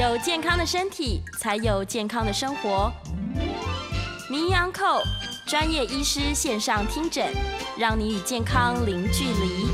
[0.00, 2.90] 有健康的身体，才有健康的生活。
[4.30, 5.02] 名医安扣
[5.46, 7.26] 专业医师线上听诊，
[7.78, 9.66] 让你与健康零距离。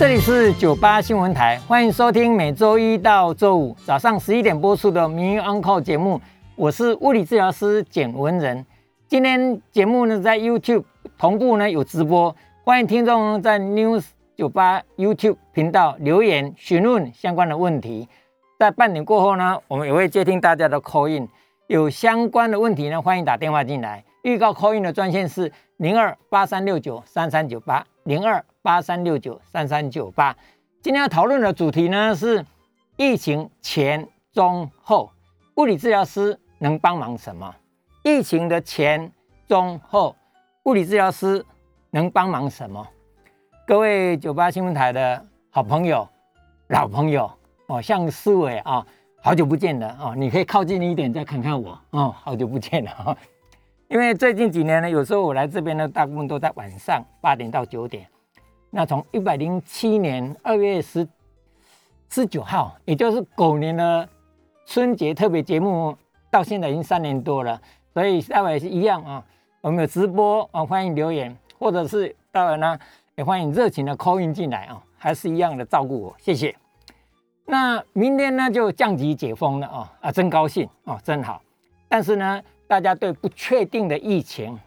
[0.00, 6.20] 这里是九八新闻台，欢迎收听每周一到周五早上十一点播出的名医安扣节目。
[6.56, 8.66] 我是物理治疗师简文仁。
[9.06, 10.82] 今天节目呢在 YouTube
[11.16, 18.08] 同步呢有直播，欢迎听众在 News 九八 YouTube 频道留言询问相关的问题。
[18.62, 21.28] 在半点过后呢，我们也会接听大家的 call in，
[21.66, 24.04] 有相关的问题呢，欢迎打电话进来。
[24.22, 30.32] 预告 call in 的专线是零二八三六九三三九八零二八三六九三三九八。
[30.80, 32.46] 今天要讨论的主题呢是
[32.96, 35.10] 疫情前、中、后，
[35.56, 37.52] 物理治疗师能帮忙什么？
[38.04, 39.10] 疫情的前、
[39.48, 40.14] 中、后，
[40.66, 41.44] 物理治疗师
[41.90, 42.86] 能帮忙什么？
[43.66, 46.08] 各位九八新闻台的好朋友、
[46.68, 47.28] 老朋友。
[47.66, 48.84] 哦，像思维啊，
[49.20, 53.16] 好久不见了哦，你可以靠近一点再看看我哦，好久不见了哈。
[53.88, 58.06] 因为最近几年呢，有时候我来这边呢，大部分都在晚上八点到九点。
[58.70, 61.06] 那从一百零七年二月十
[62.08, 64.08] 十九号，也就是狗年的
[64.64, 65.94] 春节特别节目，
[66.30, 67.60] 到现在已经三年多了，
[67.92, 69.22] 所以待会是一样啊。
[69.60, 72.78] 我们有直播啊，欢迎留言，或者是待会呢，
[73.14, 76.56] 也欢迎热情的 call in 进来啊，还是一样的照顾我，谢谢。
[77.44, 81.42] 那明天呢就降级解封了啊啊，真高兴哦，真好。
[81.88, 84.58] 但是呢，大家对不确定的疫情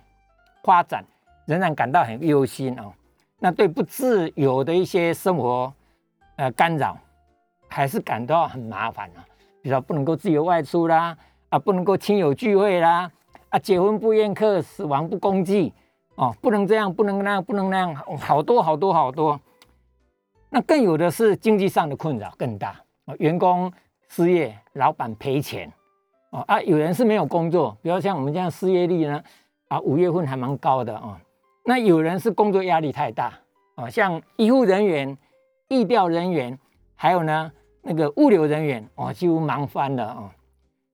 [0.64, 1.04] 发展
[1.46, 2.94] 仍然感到很忧心哦。
[3.40, 5.74] 那对不自由的一些生活
[6.36, 6.98] 呃干扰，
[7.68, 9.26] 还是感到很麻烦啊。
[9.62, 11.18] 比如说不能够自由外出啦，
[11.50, 13.10] 啊不能够亲友聚会啦，
[13.50, 15.74] 啊结婚不宴客，死亡不公祭
[16.16, 19.40] 哦，不能这样，不能那样，不能那样，好多好多好多。
[20.50, 23.72] 那更有的是经济上的困扰更大啊，员工
[24.08, 25.72] 失业，老板赔钱
[26.32, 29.22] 啊啊，有人是没有工作，比如像我们这样失业率呢
[29.68, 31.20] 啊，五月份还蛮高的啊。
[31.66, 33.34] 那有人是工作压力太大
[33.76, 35.18] 啊，像医护人员、
[35.68, 36.58] 疫调人员，
[36.96, 40.32] 还有呢那个物流人员哦，几乎忙翻了啊。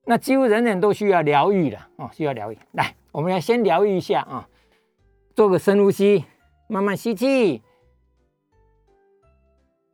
[0.05, 2.57] 那几乎人人都需要疗愈了啊，需要疗愈。
[2.71, 4.47] 来，我们要先疗愈一下啊，
[5.35, 6.25] 做个深呼吸，
[6.67, 7.61] 慢慢吸气。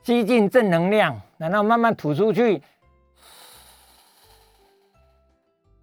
[0.07, 2.61] 吸进正能量，然后慢慢吐出去，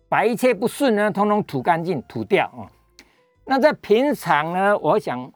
[0.09, 2.65] 把一切不顺呢，通通吐干净、吐掉啊。
[3.45, 5.31] 那在平常呢，我想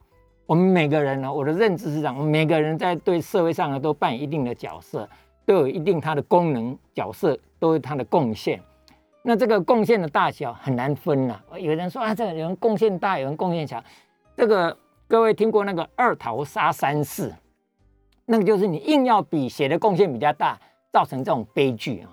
[0.46, 5.06] 我们每个人呢，我的认知是这样：，每个人在对社会上呢，都扮演一定的角色，
[5.44, 8.58] 都有一定它的功能角色，都有它的贡献。
[9.20, 11.38] 那这个贡献的大小很难分呐。
[11.58, 13.84] 有人说啊，这个人贡献大，有人贡献小。
[14.34, 14.74] 这个
[15.06, 17.30] 各位听过那个二桃杀三士？
[18.30, 20.60] 那个就是你硬要比谁的贡献比较大，
[20.92, 22.12] 造成这种悲剧啊。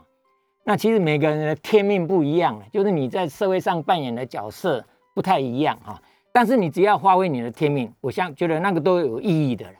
[0.63, 4.81] 那其实每个人的天命不一样，就是你在社会上扮演的角色
[5.13, 6.01] 不太一样啊。
[6.31, 9.73] 但是你只要发挥你的天命，我想觉得那个都有意义的了。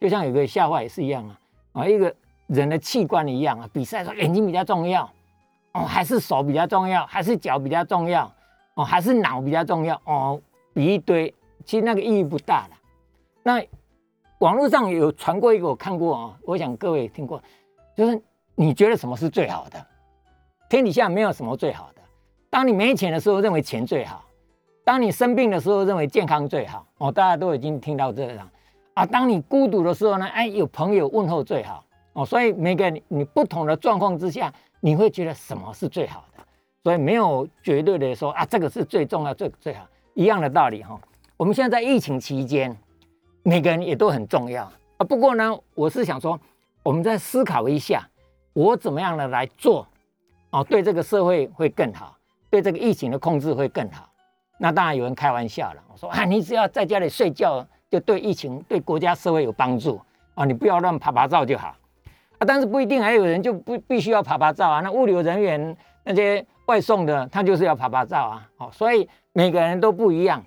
[0.00, 1.38] 就像有个笑话也是一样啊，
[1.72, 2.14] 啊，一个
[2.46, 5.04] 人的器官一样啊，比赛说眼睛比较重要
[5.72, 8.32] 哦，还是手比较重要，还是脚比较重要
[8.76, 10.40] 哦，还是脑比较重要哦，
[10.72, 11.34] 比一堆，
[11.66, 12.70] 其实那个意义不大了。
[13.42, 13.62] 那。
[14.40, 17.42] 网络上有传过一个，我看过啊，我想各位听过，
[17.96, 18.20] 就是
[18.54, 19.86] 你觉得什么是最好的？
[20.68, 22.02] 天底下没有什么最好的。
[22.50, 24.18] 当你没钱的时候，认为钱最好；
[24.84, 26.86] 当你生病的时候，认为健康最好。
[26.98, 28.50] 哦，大家都已经听到这样
[28.92, 29.06] 啊。
[29.06, 31.82] 当你孤独的时候呢，哎，有朋友问候最好。
[32.12, 36.44] 哦，所以每个你不同的状况之下，你会觉得什么是最好的？
[36.84, 41.00] 所以没有绝对的说啊，这个是最重要、最最好一样的道理哈。
[41.38, 42.76] 我们现在在疫情期间。
[43.46, 44.64] 每个人也都很重要
[44.96, 45.06] 啊。
[45.08, 46.38] 不过呢，我是想说，
[46.82, 48.04] 我们再思考一下，
[48.52, 49.86] 我怎么样的来做
[50.50, 52.16] 哦，对这个社会会更好，
[52.50, 54.08] 对这个疫情的控制会更好。
[54.58, 60.00] 那当然有人开玩笑了，我说啊，你只要在家里睡觉，就对疫情、对国家社会有帮助
[60.34, 61.68] 啊，你不要乱拍拍照就好
[62.38, 62.42] 啊。
[62.44, 64.80] 但是不一定，还有人就不必须要拍拍照啊。
[64.80, 68.48] 那物流人员那些外送的，他就是要拍拍照啊。
[68.56, 70.42] 好，所以每个人都不一样。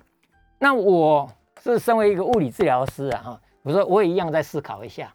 [0.58, 1.26] 那我。
[1.62, 5.12] 是身为一个物理治疗师啊，哈，我说我也一样在思考一下，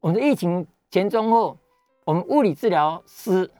[0.00, 1.56] 我们的疫情前中后，
[2.04, 3.50] 我们物理治疗师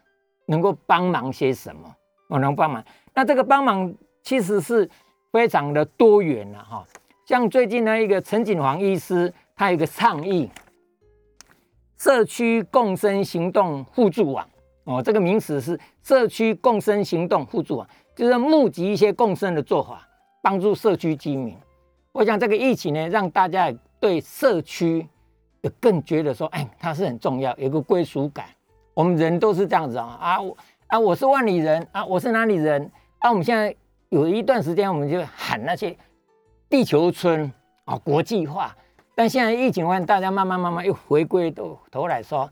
[0.47, 1.95] 能够帮忙些什么？
[2.29, 2.85] 我能帮忙？
[3.15, 3.93] 那这个帮忙
[4.23, 4.89] 其实是
[5.33, 6.87] 非常的多元了，哈。
[7.25, 10.51] 像最近呢，一个陈锦煌医师，他有一个倡议，
[11.97, 14.49] 社区共生行动互助网，
[14.85, 20.07] 哦，这个名词是社区共生行动互助网，就是募集一些共生的做法，
[20.43, 21.57] 帮助社区居民。
[22.17, 23.71] 我想这个疫情呢，让大家
[24.01, 25.07] 对社区
[25.79, 28.47] 更觉得说，哎，它是很重要，有个归属感
[28.95, 33.77] 我们人都是这样子啊啊我啊我是万里人啊我是哪里人啊我们现在
[34.09, 35.95] 有一段时间我们就喊那些
[36.71, 37.53] 地球村
[37.85, 38.75] 啊国际化，
[39.15, 42.51] 但现在疫情完，大家慢慢慢慢又回归到头来说，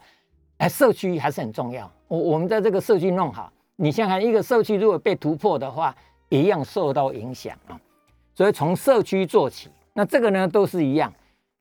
[0.59, 1.91] 哎社区还是很重要。
[2.07, 5.97] 我我们在这个社区弄好，你想想一个社区如果被突破的话，
[6.29, 7.81] 一样受到影响啊。
[8.35, 11.13] 所以从社区做起，那这个呢都是一样。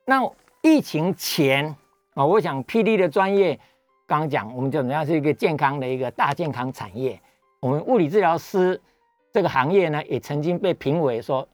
[0.05, 0.21] 那
[0.61, 1.75] 疫情前
[2.13, 3.59] 啊，我想 P D 的专业
[4.07, 7.19] 刚刚讲，我们怎么样是一个健康的一个大健康产业。
[7.59, 8.79] 我们物理治疗师
[9.31, 11.47] 这个行业呢，也曾经被评为说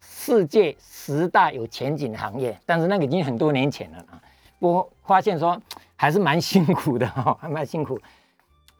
[0.00, 4.22] 世界十大有前景的行业，但是那个已经很多年前了啊。
[4.58, 5.60] 我发现说
[5.96, 7.98] 还是蛮辛苦的哈， 还蛮辛苦。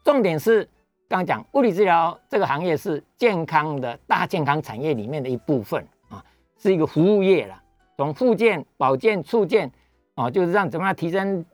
[0.05, 0.69] 重点是
[1.11, 6.25] 刚刚讲物理治疗这个行业是健康的大健康产业里面的一部分啊，
[6.57, 7.63] 是一个服务业了。
[7.97, 9.69] 从附件、保健、促健，
[10.15, 11.45] 啊，就是让怎么样提升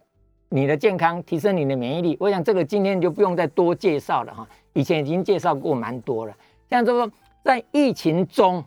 [0.50, 2.14] 你的健康，提升你的免疫力。
[2.20, 6.36] 我想这个今天就不用再多介绍了哈，以前已经介绍过蛮多了。
[6.68, 7.10] 像这个
[7.42, 8.62] 在疫情中，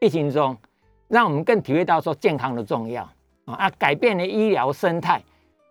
[0.00, 0.56] 疫情中，
[1.06, 3.04] 让我们更体会到说健康的重要
[3.44, 5.22] 啊，啊，改变了医疗生态。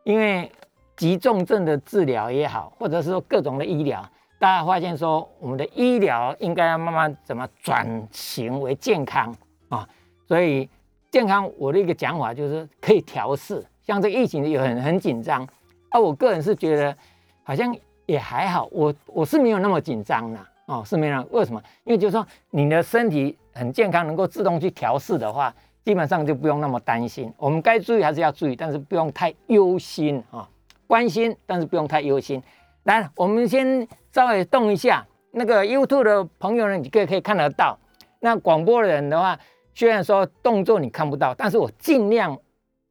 [0.05, 0.49] 因为
[0.95, 4.09] 急重症的治疗也好，或者是说各种的医疗，
[4.43, 9.33] 大家发现说我们的医疗应该要慢慢怎么转型为健康
[9.69, 9.87] 啊，
[10.27, 10.69] 所以。
[11.09, 13.63] 健康，我的一个讲法就是可以调试。
[13.83, 15.47] 像这疫情也很很紧张，
[15.89, 16.97] 啊，我个人是觉得
[17.43, 17.73] 好像
[18.07, 21.25] 也还好，我我是没有那么紧张的哦，是没有。
[21.29, 21.61] 为什么？
[21.83, 25.53] 因为就是说你的身体很健康，能够自动去调试的话，
[25.85, 27.31] 基本上就不用那么担心。
[27.37, 30.49] 我们该注意还是要注意，但是不用太忧心啊，
[30.87, 32.41] 关心，但是不用太忧心。
[32.83, 35.05] 来，我们先稍微动一下。
[35.31, 37.77] 那个 YouTube 的朋友呢，你可以可以看得到。
[38.19, 39.39] 那广播的人的话。
[39.75, 42.37] 虽然说动作你看不到，但是我尽量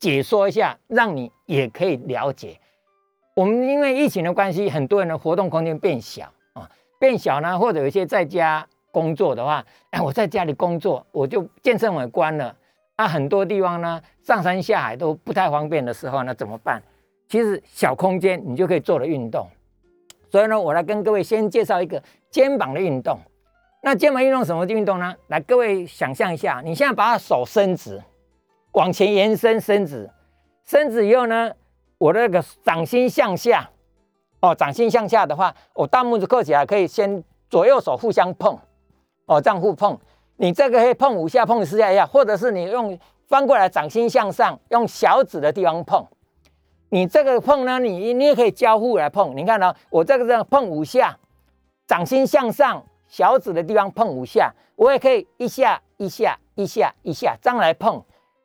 [0.01, 2.59] 解说一下，让你也可以了解。
[3.37, 6.25] 我们因为疫情的关系，很多人的活动空间变小
[6.55, 6.69] 啊，
[6.99, 12.53] 变小呢，或者有一些在家工作的话，哎，我在家里工作，我就健身馆关了，
[12.97, 16.83] 啊，很多地方呢上山下海都不太方便的时候那，怎么办？
[17.29, 19.47] 其实小空间你就可以做的运动。
[20.33, 23.19] 所以呢，我来跟各位先介绍一个肩膀的运动。
[23.83, 25.15] 那肩膀运动什么运动呢？
[25.27, 28.03] 来，各位想象一下，你现在把手伸直，
[28.73, 30.09] 往前延伸，伸直，
[30.65, 31.53] 伸直以后呢，
[31.99, 33.69] 我的那个掌心向下，
[34.41, 38.59] 哦，掌心向下的话，我大拇指扣起来，可以先左右手互相碰，
[39.27, 39.99] 哦，这样互碰，
[40.37, 46.07] 你这个可以碰五下，碰十下一下，或者是你用翻过来，掌心向上，用小指的地方碰，
[46.93, 51.19] 你这个碰呢，你你也可以交互来碰，你看到我这个这样碰五下，
[51.87, 52.85] 掌心向上。
[53.09, 58.03] 小指的地方碰五下，我也可以一下一下一下一下这样来碰，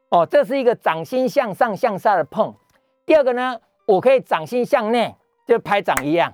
[0.10, 2.54] 哦，这是一个掌心向上向下的碰。
[3.06, 5.16] 第二个呢，我可以掌心向内，
[5.46, 6.34] 就拍掌一样，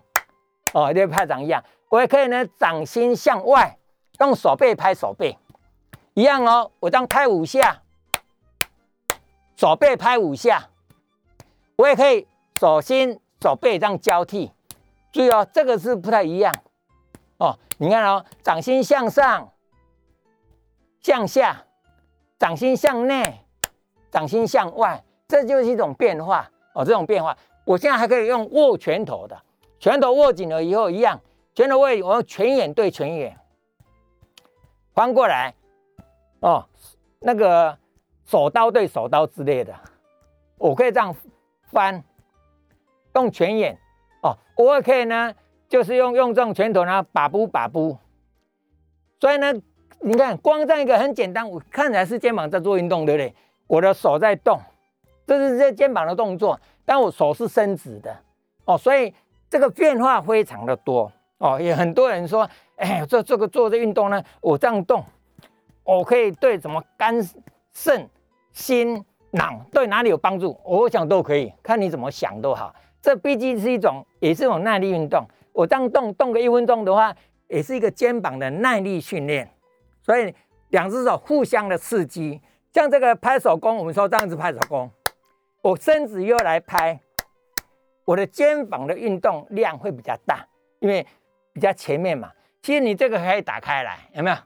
[0.73, 1.63] 哦，就拍掌一样。
[1.89, 3.77] 我也可以呢，掌心向外，
[4.19, 5.37] 用手背拍手背，
[6.13, 6.71] 一样哦。
[6.79, 7.81] 我这样拍五下，
[9.55, 10.69] 手背拍五下，
[11.75, 12.27] 我也可以
[12.59, 14.51] 手心手背这样交替。
[15.11, 16.53] 注意哦，这个是不太一样。
[17.37, 19.51] 哦，你看哦，掌心向上、
[21.01, 21.63] 向下，
[22.39, 23.45] 掌心向内、
[24.09, 26.83] 掌心向外，这就是一种变化哦。
[26.83, 29.39] 这种变化，我现在还可以用握拳头的，
[29.79, 31.19] 拳头握紧了以后一样，
[31.53, 33.37] 拳头握，我用拳眼对拳眼，
[34.93, 35.53] 翻过来
[36.39, 36.65] 哦，
[37.19, 37.77] 那个
[38.25, 39.75] 手刀对手刀之类的，
[40.57, 41.13] 我可以这样
[41.73, 42.01] 翻，
[43.15, 43.77] 用拳眼
[44.21, 45.33] 哦，我也可以呢。
[45.69, 47.97] 就是用用这种拳头呢，把不把不，
[49.19, 49.51] 所以呢，
[50.01, 53.33] 你看光这样一个很简单，我看起来是肩膀在做运动，对不对？
[53.65, 54.59] 我的手在动，
[55.25, 58.15] 这是这肩膀的动作，但我手是伸直的
[58.65, 59.11] 哦，所以
[59.49, 61.59] 这个变化非常的多哦。
[61.59, 65.03] 也很多人说，哎，做这个做这运动呢，我这样动，
[65.83, 67.15] 我可以对什么肝
[67.71, 68.07] 肾
[68.51, 69.03] 心
[69.33, 70.59] 脑对哪里有帮助？
[70.63, 72.73] 我想都可以，看你怎么想都好。
[73.01, 75.25] 这毕竟是一种，也是一种耐力运动。
[75.51, 77.13] 我这样动动个一分钟的话，
[77.47, 79.49] 也是一个肩膀的耐力训练，
[80.01, 80.33] 所以
[80.69, 84.89] 两只手互相的刺激，像这个拍手功，我们说这样子拍手功，
[85.61, 86.99] 我身子又来拍，
[88.05, 90.47] 我的肩膀的运动量会比较大，
[90.79, 91.05] 因为
[91.51, 92.31] 比较前面嘛。
[92.61, 94.37] 其实你这个可以打开来，有没有？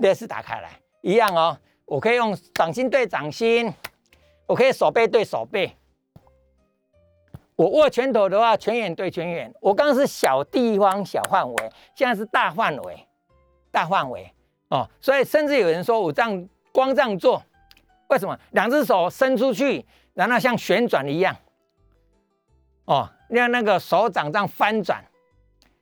[0.00, 0.70] 也是打开来
[1.00, 1.56] 一样哦。
[1.84, 3.72] 我可以用掌心对掌心，
[4.52, 5.74] 我可以手背对手背。
[7.56, 9.50] 我握拳头的话，拳眼对拳眼。
[9.62, 13.08] 我刚刚是小地方、小范围，现在是大范围、
[13.70, 14.30] 大范围
[14.68, 14.86] 哦。
[15.00, 17.42] 所以甚至有人说我这样光这样做，
[18.08, 18.38] 为什么？
[18.50, 19.82] 两只手伸出去，
[20.12, 21.34] 然后像旋转一样
[22.84, 25.02] 哦，让那个手掌这样翻转，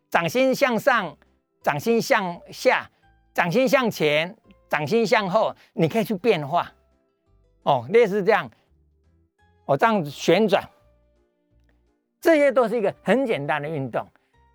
[0.09, 1.17] 掌心向上，
[1.61, 2.89] 掌心向下，
[3.35, 4.37] 掌心向前，
[4.69, 6.71] 掌心向后，你可以去变化。
[7.63, 8.51] 哦，类似这样，
[9.71, 10.69] 我这样子旋转，
[12.21, 14.05] 这些都是一个很简单的运动。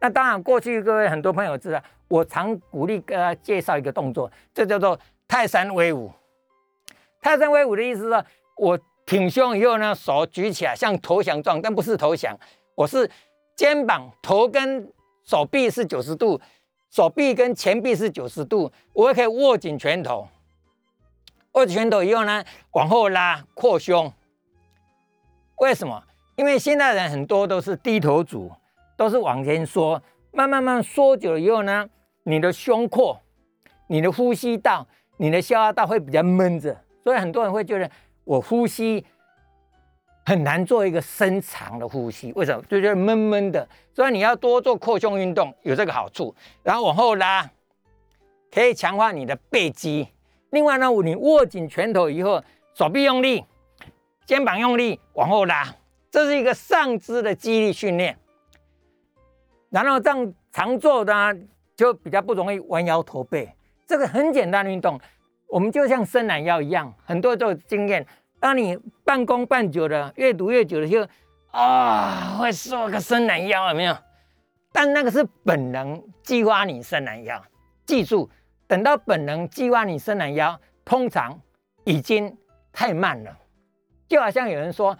[0.01, 6.11] 那当然，过去各位很多朋友知道，我常鼓励大家介绍一个动作，这叫做泰山威武。
[7.21, 8.25] 泰山威武的意思是，
[8.57, 12.37] 我挺胸以后呢，手举起来像投降状，但不是投降。
[12.75, 13.09] 我是
[13.55, 14.91] 肩膀、头跟
[15.23, 16.41] 手臂是九十度，
[16.91, 20.27] 手臂跟前臂是九十度，我也可以握紧拳头，
[21.53, 24.11] 握紧拳头以后呢，往后拉扩胸。
[25.57, 26.03] 为什么？
[26.35, 28.51] 因为现在人很多都是低头族，
[28.97, 31.87] 都是往前缩，慢慢慢缩久了以后呢，
[32.23, 33.19] 你的胸廓、
[33.87, 37.89] 你的呼吸道、你的消化道会比较闷着，所以很多人会觉得
[38.23, 39.05] 我呼吸。
[40.27, 42.59] 很难做一个深长的呼吸，为什么？
[42.67, 43.69] 就觉得闷闷的。
[43.93, 46.33] 所以你要多做扩胸运动，有这个好处。
[46.63, 47.47] 然后往后拉，
[48.51, 50.07] 可以强化你的背肌。
[50.49, 52.43] 另外呢，你握紧拳头以后，
[52.73, 53.45] 手臂用力，
[54.25, 55.73] 肩膀用力，往后拉，
[56.09, 58.17] 这是一个上肢的肌力训练。
[59.69, 61.37] 然后这样常做的
[61.75, 63.53] 就比较不容易弯腰驼背。
[63.85, 64.99] 这个很简单的运动，
[65.47, 68.05] 我们就像伸懒腰一样，很多都有经验。
[68.39, 71.07] 当你半弓半久的，越读越久的就，
[71.51, 73.95] 啊，会缩个伸懒腰，有没有？
[74.71, 77.41] 但那个是本能激发你伸懒腰。
[77.85, 78.29] 记住，
[78.67, 81.39] 等到本能激发你伸懒腰，通常
[81.83, 82.35] 已经
[82.73, 83.37] 太慢了。
[84.07, 84.97] 就好像有人说，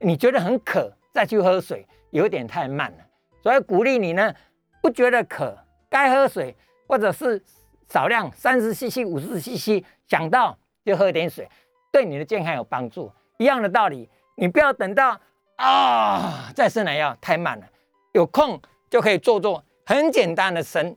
[0.00, 2.98] 你觉得很渴，再去喝水，有点太慢了。
[3.42, 4.34] 所以鼓励你呢，
[4.80, 5.56] 不觉得渴，
[5.88, 6.54] 该喝水，
[6.86, 7.42] 或者是
[7.88, 11.48] 少量三十 CC、五十 CC，想到就喝点水。
[11.90, 15.20] 对你的健康有帮助，一样的道理，你不要等到
[15.56, 17.66] 啊再伸懒腰太慢了，
[18.12, 20.96] 有空就可以做做很简单的伸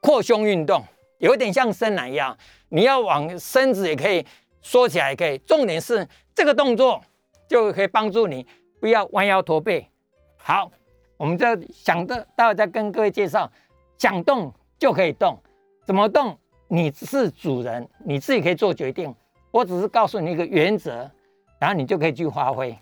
[0.00, 0.84] 扩胸运动，
[1.18, 2.36] 有点像伸懒腰，
[2.68, 4.26] 你要往身子也可以
[4.60, 7.02] 缩起来，也可以，重点是这个动作
[7.48, 8.46] 就可以帮助你
[8.78, 9.90] 不要弯腰驼背。
[10.36, 10.70] 好，
[11.16, 13.50] 我们再想的，待会再跟各位介绍，
[13.96, 15.42] 想动就可以动，
[15.86, 16.38] 怎么动
[16.68, 19.12] 你是主人，你自己可以做决定。
[19.50, 21.10] 我只是告诉你一个原则，
[21.58, 22.78] 然后你就可以去发挥。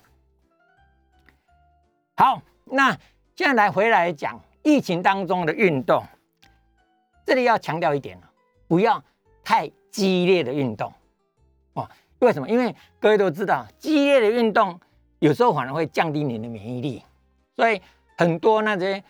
[2.17, 2.91] 好，那
[3.37, 6.03] 现在来回来讲疫情当中的运动，
[7.25, 8.21] 这里要强调一点
[8.67, 9.01] 不要
[9.45, 10.93] 太激烈的运动
[11.75, 11.89] 哦。
[12.25, 12.49] 为什么？
[12.49, 14.81] 因为各位都知道，激烈的运动
[15.19, 17.03] 有时候反而会降低你的免疫力，
[17.55, 17.81] 所以
[18.17, 19.03] 很多那些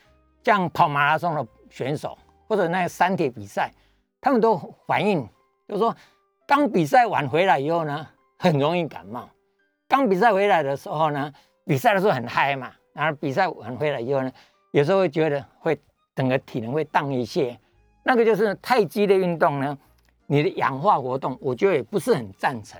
[0.43, 3.73] 像跑马拉松的选手或者那个山铁比赛，
[4.21, 4.57] 他们都
[4.87, 5.27] 反映
[5.67, 5.95] 就是说。
[6.47, 8.07] 刚比赛完回来以后呢，
[8.39, 9.27] 很容易感冒。
[9.89, 11.33] 刚比赛回来的时候呢，
[11.65, 14.31] 比赛的时候很嗨嘛，然后比赛完回来以后呢，
[14.73, 15.81] 有时候会觉得会
[16.15, 17.59] 整个体能会荡一些。
[18.03, 19.79] 那个就是太激烈运动呢，
[20.27, 22.79] 你的氧化活动，我觉得也不是很赞成。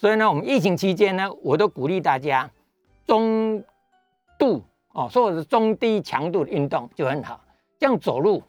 [0.00, 2.50] 所以呢，我们疫情期间呢，我都鼓励大家
[3.06, 3.62] 中
[4.38, 4.64] 度
[4.94, 7.38] 哦，或者是中低强度的运动就很好。
[7.78, 8.42] 像走路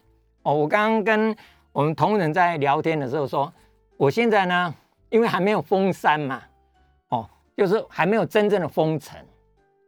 [0.43, 1.35] 哦，我刚刚跟
[1.73, 3.51] 我们同仁在聊天的时候说。
[3.97, 4.73] 我现在呢，
[5.11, 6.41] 因为还没有封山嘛，
[7.09, 9.15] 哦，就是还没有真正的封城。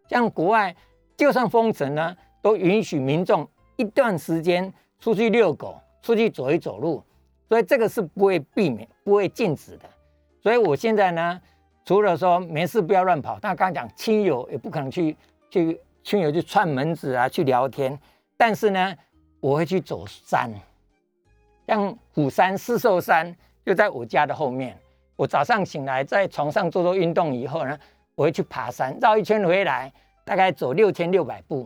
[0.08, 0.76] 像国外，
[1.18, 7.04] 就算封城呢，都允许民众一段时间出去遛狗，出去走一走路，
[7.50, 9.90] 所以这个是不会避免、不会禁止的。
[10.44, 11.42] 所以我现在呢，
[11.86, 15.16] 除了说没事不要乱跑，那刚刚讲亲友也不可能去
[15.50, 17.98] 去亲友去串门子啊，去聊天。
[18.38, 18.96] 但是呢，
[19.40, 20.50] 我会去走山，
[21.68, 23.36] 像虎山、四兽山。
[23.66, 24.78] 就在我家的后面。
[25.16, 27.80] 我早上醒来，在床上做做运动以后呢，
[28.14, 29.90] 我会去爬山，绕一圈回来，
[30.26, 31.66] 大概走六千六百步，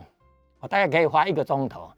[0.60, 1.90] 我大概可以花一个钟头。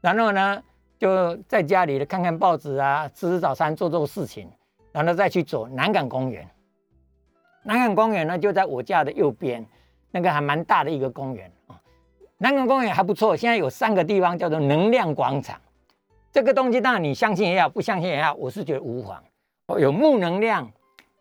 [0.00, 0.62] 然后呢，
[1.00, 4.48] 就在家里看看报纸啊，吃吃早餐，做做事情，
[4.92, 6.48] 然后再去走南港公园。
[7.62, 9.64] 南港公园呢，就在我家的右边，
[10.10, 11.78] 那个还蛮大的一个公园啊。
[12.38, 15.60] 南港公园还不错，现在有三个地方叫做能量广场。
[16.32, 19.22] 这个东西当然你相信也好，不相信也好，我是觉得无妨。
[19.66, 20.70] 哦有木能量，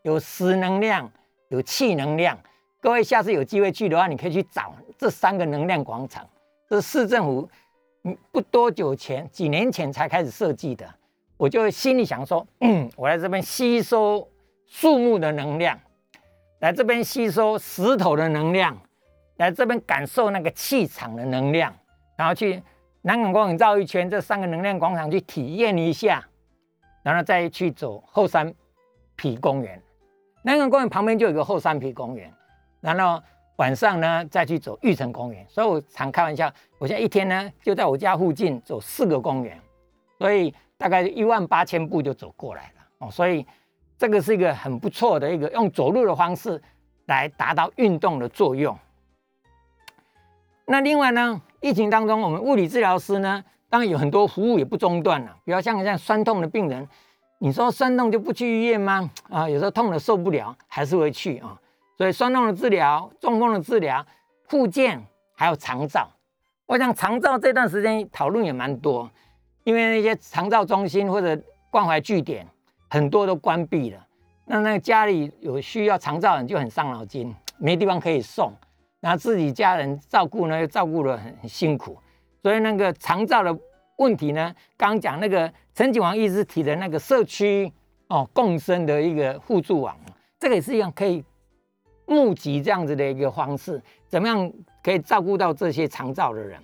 [0.04, 1.12] 有石能量，
[1.50, 2.38] 有气能量。
[2.80, 6.26] 各位下次有机会去的话，你可以去找这三个能量广场。
[6.70, 7.50] 这是市政府
[8.04, 10.88] 嗯不多久前几年前才开始设计的。
[11.36, 14.28] 我就心里想说，嗯，我来这边吸收
[14.68, 15.78] 树木的能量，
[16.60, 18.78] 来这边吸收石头的能量，
[19.38, 21.74] 来这边感受那个气场的能量，
[22.18, 22.62] 然后去
[23.02, 26.24] 南港公园绕一圈，这三个能量广场去体验一下。
[27.02, 28.54] 然后再去走后山
[29.16, 29.82] 皮公园，
[30.44, 32.32] 南港公园旁边就有个后山皮公园。
[32.82, 33.24] 然后
[33.56, 35.46] 晚上呢再去走玉成公园。
[35.48, 39.58] 所以我常开玩笑，我现在一天呢就在我家附近走四个公园，
[40.18, 43.10] 所以大概一万八千步就走过来了哦。
[43.10, 43.48] 所以
[44.00, 46.60] 这个是一个很不错的一个用走路的方式
[47.08, 48.76] 来达到运动的作用。
[50.66, 55.36] 那另外呢，疫情当中，我们物理治疗师呢，当然有很多服务也不中断了。
[55.44, 56.88] 比如像像酸痛的病人，
[57.40, 59.12] 你说酸痛就不去医院吗？
[59.30, 61.60] 啊，有时候痛的受不了，还是会去啊。
[61.98, 64.06] 所以酸痛的治疗、中风的治疗、
[64.48, 65.04] 复健，
[65.34, 66.10] 还有长照。
[66.68, 69.12] 我想长照这段时间讨论也蛮多，
[69.66, 71.38] 因为那些长照中心或者
[71.70, 72.48] 关怀据点
[72.90, 74.06] 很多都关闭了。
[74.46, 78.52] 那那个家里有需要长照人就很伤脑筋， 没地方可以送。
[79.00, 81.98] 然后自己家人照顾呢，又照顾的很很辛苦，
[82.44, 83.58] 所以那个长照的
[83.98, 87.72] 问题呢，刚讲那个陈景王医师提的那个社区
[88.08, 89.98] 哦共生的一个互助网，
[90.38, 91.24] 这个也是一样可以
[92.06, 94.52] 募集这样子的一个方式，怎么样
[94.84, 96.60] 可以照顾到这些长照的人？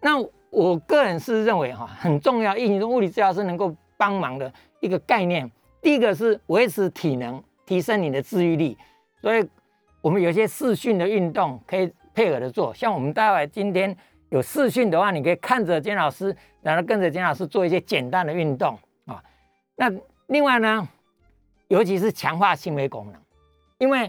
[0.00, 0.16] 那
[0.50, 8.76] 我个人是认为哈，很重要，疫情中物理治疗是能够帮忙的一个概念，第一个是维持体能，提升你的自愈力，
[9.20, 9.48] 所以。
[10.02, 13.96] 我们有些视讯的运动可以配合的做，像我们待会今天
[14.28, 19.20] 有视讯的话，你可以看着金老师，然后跟着金老师做一些简单的运动啊。
[19.74, 19.90] 那
[20.28, 20.86] 另外呢，
[21.66, 23.20] 尤其是强化心肺功能，
[23.78, 24.08] 因为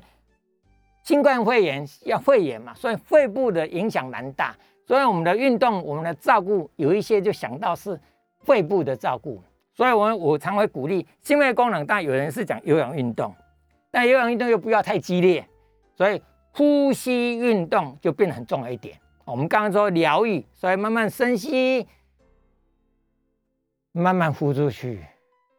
[1.03, 4.55] 新冠肺炎要肺炎嘛，所以肺部的影响蛮大，
[4.85, 7.99] 所以我们的运动、我们的照顾有一些就想到是
[8.41, 9.41] 肺部的照顾，
[9.77, 11.85] 所以我我常会鼓励心肺功能。
[11.85, 13.33] 但有人是讲有氧运动，
[13.89, 15.47] 但有氧运动又不要太激烈。
[15.95, 18.99] 所以呼吸运动就变得很重要一点。
[19.23, 21.87] 我们刚刚说疗愈，所以慢慢深吸，
[23.91, 25.05] 慢慢呼出去，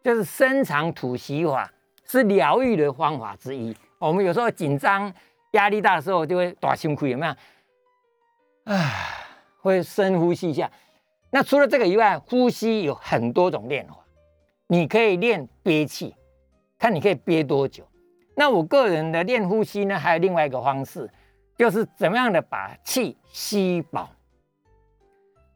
[0.03, 1.71] 就是深长吐息法，
[2.05, 3.77] 是疗愈的方法之一。
[3.99, 5.13] 我们有时候紧张、
[5.53, 7.33] 压力大的时候，就会大胸口，有没有？
[8.73, 8.91] 啊，
[9.61, 10.71] 会深呼吸一下。
[11.31, 13.98] 那除了这个以外，呼吸有很多种练法，
[14.69, 16.15] 你可以练憋气，
[16.79, 17.89] 看你可以憋多久。
[18.37, 21.11] 那我个人的练呼吸呢，还有另外一个方式，
[21.57, 24.11] 就是怎么样的把气吸饱。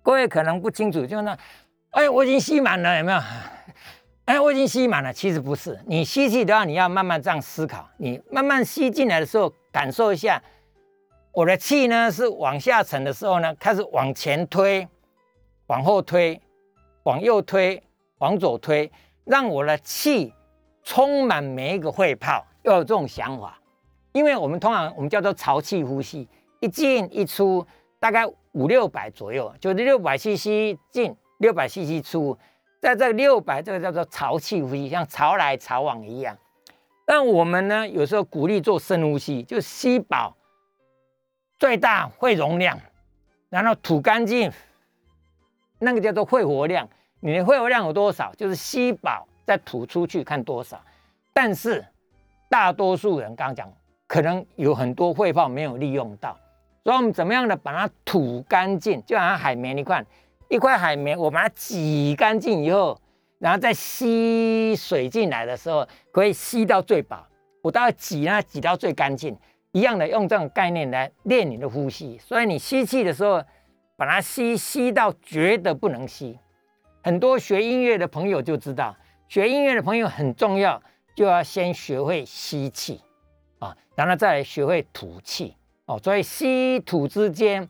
[0.03, 1.39] 各位可能不清楚，就那，
[1.91, 3.21] 哎，我已经吸满了，有没有？
[4.25, 5.13] 哎，我已经吸满了。
[5.13, 7.89] 其实不是，你吸气的话，你要慢慢这样思考。
[7.99, 10.43] 你慢慢吸进来的时候，感受一下，
[11.33, 14.89] 我的气呢是往下沉的时候呢，开始往前推，
[15.67, 16.41] 往后推，
[17.05, 17.81] 往右推，
[18.23, 18.89] 往左推，
[19.25, 20.33] 让我的气
[20.85, 22.47] 充满每一个肺泡。
[22.63, 23.59] 要有这种想法，
[24.13, 26.29] 因为我们通常我们叫做潮气呼吸，
[26.61, 27.67] 一进一出
[27.99, 32.39] 大概五六百左右，就是六百 CC 进，六百 CC 出，
[32.81, 36.39] 在这六百这个叫做潮气呼吸，像潮来潮往一样。
[37.05, 40.37] 但我们呢，有时候鼓励做深呼吸，就吸饱
[41.59, 42.79] 最大肺容量，
[43.49, 44.53] 然后吐干净，
[45.81, 46.89] 那个叫做肺活量。
[47.23, 48.31] 你的肺活量有多少？
[48.37, 50.79] 就是吸饱再吐出去看多少，
[51.33, 51.83] 但是。
[52.49, 53.73] 大多数人刚刚讲，
[54.07, 56.39] 可能有很多肺泡没有利用到，
[56.85, 59.03] 所以我们怎么样的把它吐干净？
[59.07, 60.05] 就好像海绵，你看
[60.51, 63.01] 一块海绵，我把它挤干净以后，
[63.39, 67.27] 然后再吸水进来的时候，可以吸到最饱。
[67.63, 69.35] 我大概挤呢，挤到最干净，
[69.71, 72.19] 一样的用这种概念来练你的呼吸。
[72.19, 73.43] 所以你吸气的时候，
[73.97, 76.39] 把它吸吸到觉得不能吸。
[77.03, 78.97] 很多学音乐的朋友就知道，
[79.29, 80.83] 学音乐的朋友很重要。
[81.15, 82.99] 就要先学会吸气
[83.59, 86.01] 啊，然后再学会吐气哦。
[86.03, 87.69] 所以吸吐之间，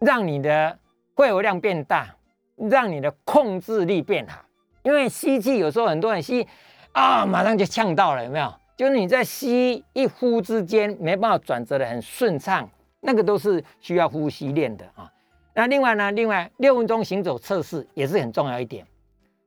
[0.00, 0.76] 让你的
[1.14, 2.16] 肺活量变大，
[2.56, 4.44] 让你的控制力变好。
[4.82, 6.44] 因为吸气有时候很多人吸
[6.90, 8.52] 啊，马上就呛到了，有没有？
[8.76, 12.68] 就是你在吸一呼之间没办法转折的很顺畅，
[13.02, 15.08] 那个都是需要呼吸练的啊。
[15.54, 18.86] 那另外呢，另外六分钟行走测试也是很重要一点。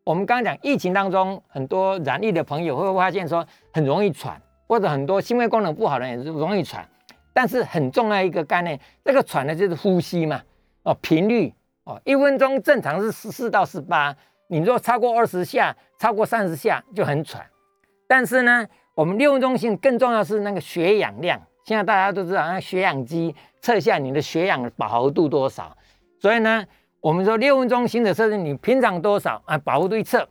[0.03, 6.87] 我们刚刚讲疫情当中，很多染疫的朋友会发现说很容易喘，或者很多心肺功能不好的人也是容易喘。
[7.33, 10.41] 但是很重要一个概念，这个喘的就是呼吸嘛，
[10.83, 11.51] 哦，频率
[11.85, 14.15] 哦，一分钟正常是十四到十八，
[14.47, 17.43] 你如果超过二十下，超过三十下就很喘。
[18.07, 21.41] 但是呢，我们六分钟性更重要是那个血氧量。
[21.65, 25.75] 现在大家都知道，那血氧机测一下你的血氧饱和度多少，
[26.25, 26.65] 所以呢。
[27.01, 29.55] 我们说六分钟行走测试，你平常多少啊？
[29.59, 30.27] 保护度一测，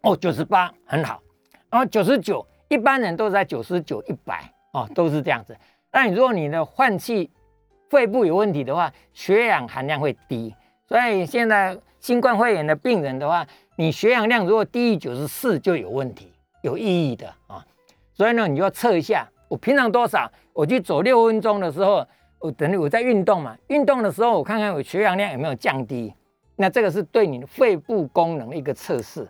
[0.00, 1.22] 哦，九十八，很好。
[1.70, 5.56] 然后九十九，一般人都在九十九、一百哦，都是这样子。
[5.92, 7.30] 那你如果你的换气、
[7.88, 10.52] 肺部有问题的话，血氧含量会低。
[10.88, 16.32] 所以现在新冠肺炎的病人的话，你血氧量如果低于九十四就有问题，
[16.62, 17.64] 有意义的啊。
[18.12, 22.04] 所以呢，你就要测一下，我平常多少，我去走六分钟的时候，
[22.42, 26.12] 我等于我在运动嘛，运动的时候我看看我血氧量有没有降低，
[26.56, 29.26] 那这个是对你的肺部功能的一个测试。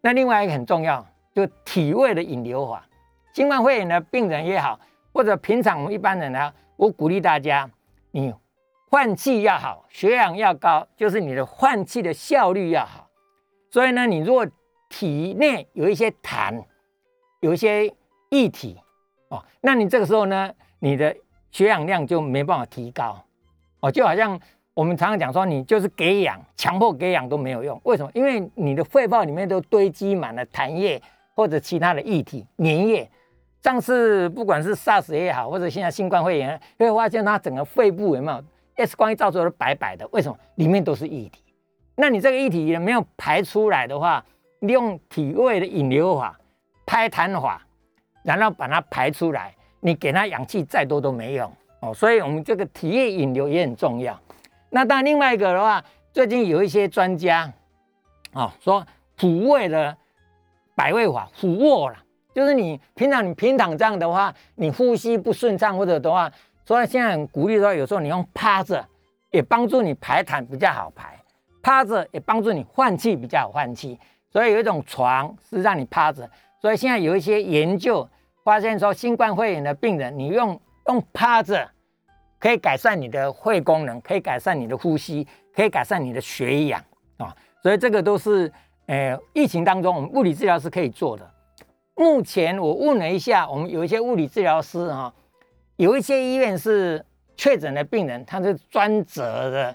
[0.00, 2.86] 那另外一个很重要，就体位的引流法。
[3.32, 4.78] 新冠肺炎的病人也好，
[5.12, 7.68] 或者平常我们一般人呢，我鼓励大家，
[8.12, 8.32] 你
[8.88, 13.10] 换气要好，血氧要高，就是你的换气的效率要好。
[13.70, 14.46] 所以呢，你如果
[14.88, 16.62] 体内有一些痰，
[17.40, 17.92] 有一些
[18.30, 18.78] 液体
[19.30, 21.16] 哦，那你这个时候呢，你的
[21.54, 23.16] 血氧量就没办法提高
[23.78, 24.38] 哦，就好像
[24.74, 27.80] 我们常常讲说，你就是给氧，强迫给氧都没有用。
[27.84, 28.10] 为什么？
[28.12, 31.00] 因为你的肺泡里面都堆积满了痰液
[31.32, 33.08] 或者其他的液体、粘液。
[33.62, 40.04] 上次不管是 SARS 也好，或者现在新冠肺炎，会发现它整个肺部有没有 X 光一照出来都白白的？
[40.08, 40.36] 为什么？
[40.56, 41.40] 里面都是液体。
[41.94, 44.24] 那你这个液体也没有排出来的话，
[44.58, 46.36] 利用体位的引流法、
[46.84, 47.64] 拍痰法，
[48.24, 51.92] 然后把它排出来，你给它氧气再多都没用哦。
[51.92, 54.18] 所以我们这个体液引流也很重要。
[54.70, 57.52] 那当然，另外一个的话，最近有一些专家
[58.32, 58.84] 哦说
[59.18, 59.94] 俯卧的
[60.74, 61.98] 百位法，俯卧了。
[62.34, 66.32] 就是你平常你平躺这样的话，你呼吸不顺畅或者的话，
[66.64, 68.82] 所以现在很鼓励说，有时候你用趴着
[69.30, 71.20] 也帮助你排痰比较好排，
[71.62, 73.98] 趴着也帮助你换气比较好换气。
[74.32, 76.28] 所以有一种床是让你趴着，
[76.60, 78.08] 所以现在有一些研究
[78.44, 81.66] 发现说，新冠肺炎的病人你用用趴着
[82.38, 86.84] 可以改善你的肺功能，可以改善你的呼吸，可以改善你的血氧
[87.16, 87.34] 啊。
[87.62, 88.52] 所以这个都是
[88.86, 91.28] 呃疫情当中我们物理治疗是可以做的。
[91.94, 95.14] 目前我问了一下，我们有一些物理治疗师哈，
[95.76, 97.02] 有一些医院是
[97.36, 99.74] 确诊的病人，他是专责的，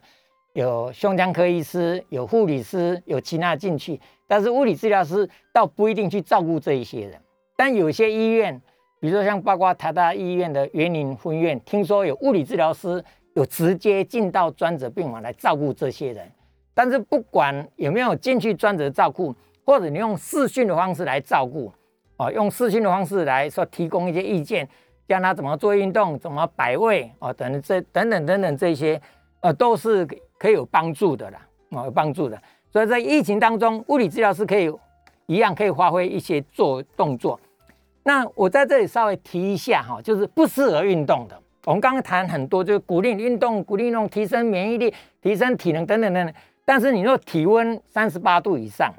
[0.53, 7.19] 有胸腔科医师，有护理师，有其他进去，但是物理治疗师倒不一定去照顾这一些人。
[7.59, 8.57] 但有些医院，
[9.01, 16.25] 比如说像包括台大医院的园林分院，听说有物理治疗师有直接进到专责病房来照顾这些人。
[16.73, 21.69] 但是不管有没有进去专责照顾，或者你用视讯的方式来照顾。
[22.15, 24.65] 哦，用视讯的方式来说，提供一些意见，
[25.05, 29.01] 教他怎么做运动，怎么摆位，哦，等等这等等等等这些，
[29.41, 32.41] 呃，都是可以有帮助的啦，哦，有帮助的。
[32.71, 34.73] 所以在疫情当中，物理治疗师可以
[35.25, 37.37] 一样可以发挥一些做动作。
[38.03, 41.39] 那我在这里稍微提一下哈，就是不适合运动的。
[41.65, 46.35] 我们刚刚谈很多，就是鼓励运动，鼓励运动，提升免疫力，提升体能等等等等。
[46.65, 48.93] 但是你若体温三十八度以上，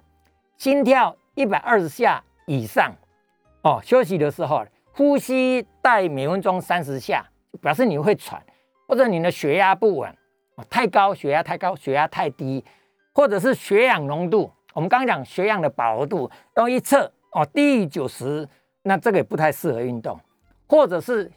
[0.58, 2.92] 心跳一百二十下以上。
[3.62, 7.24] 哦，休息的时候呼吸带每分钟三十下，
[7.60, 8.40] 表示你会喘，
[8.86, 10.10] 或者你的血压不稳，
[10.56, 12.64] 哦太高血压太高，血压太低，
[13.12, 18.46] 或者是血氧浓度，我们刚刚讲血氧的饱和度，用一测哦低于九十，
[18.82, 20.18] 那这个也不太适合运动，
[20.66, 21.30] 或者是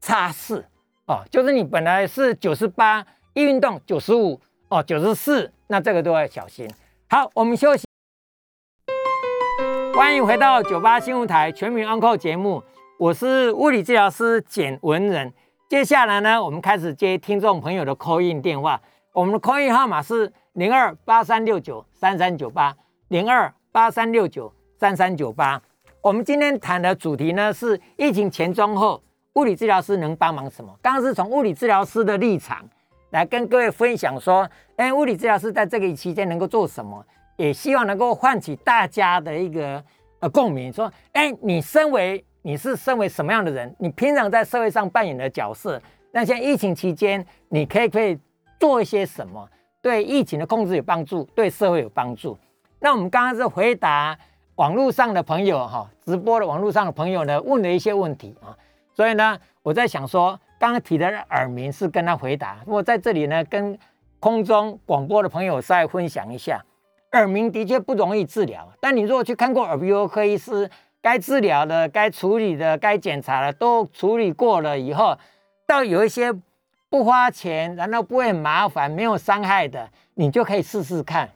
[0.00, 0.64] 差四
[1.06, 6.66] 哦，就是你本来是九十八，一运动九十五哦九十四，那这个都要小心。
[7.10, 7.84] 好，我们休息。
[9.94, 12.62] 欢迎回到九八新闻台全民安扣节目，
[12.98, 15.32] 我是物理治疗师简文仁。
[15.68, 18.80] 接下来呢，我们开始接听众朋友的 call in 电话。
[19.12, 22.74] 我们的 call in 号码是零二八三六九三三九八
[23.08, 25.60] 零二八三六九三三九八。
[26.04, 29.02] 我们今天谈的主题呢是疫情前中后，
[29.36, 30.70] 物理治疗师能帮忙什么？
[30.82, 32.62] 刚刚是从物理治疗师的立场
[33.12, 37.02] 来跟各位分享说，哎，物理治疗师在这个期间能够做什么？
[37.36, 39.82] 也希望能够唤起大家的一个
[40.18, 43.74] 呃共鸣，说，哎，你身为你是身为什么样的人？
[43.78, 45.80] 你平常在社会上扮演的角色？
[46.12, 48.18] 那像疫情期间，你可以可以
[48.60, 49.48] 做一些什么？
[49.80, 52.36] 对疫情的控制有帮助，对社会有帮助？
[52.78, 54.14] 那我们刚刚是回答
[54.56, 58.56] 网络上的朋友哈，直播的网络上的朋友呢问了一些问题啊，
[58.94, 63.76] 所以呢，我在想说，刚刚提的耳鸣是跟他回答，我在这里呢跟
[64.20, 66.64] 空中广播的朋友再分享一下。
[67.12, 70.70] 耳鸣的确不容易治疗，但你如果去看过耳鼻喉科医师，
[71.02, 75.18] 该治疗的、该处理的、该检查的都处理过了以后，
[75.66, 76.32] 到有一些
[76.88, 81.28] 不花钱，然后不会很麻烦、没有伤害的，你就可以试试看。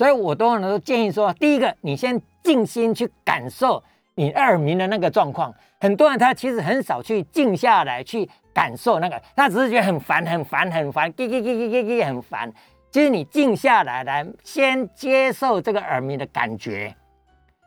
[0.00, 3.84] 所以我都能够建议说，第一个，你先静心去感受
[4.14, 5.54] 你耳鸣的那个状况。
[5.78, 12.50] 很多人他其实很少去静下来去感受那个，他只是觉得很烦、很烦、很烦，叽叽叽叽叽叽很烦。
[12.90, 16.96] 就是你静下来，来先接受这个耳鸣的感觉，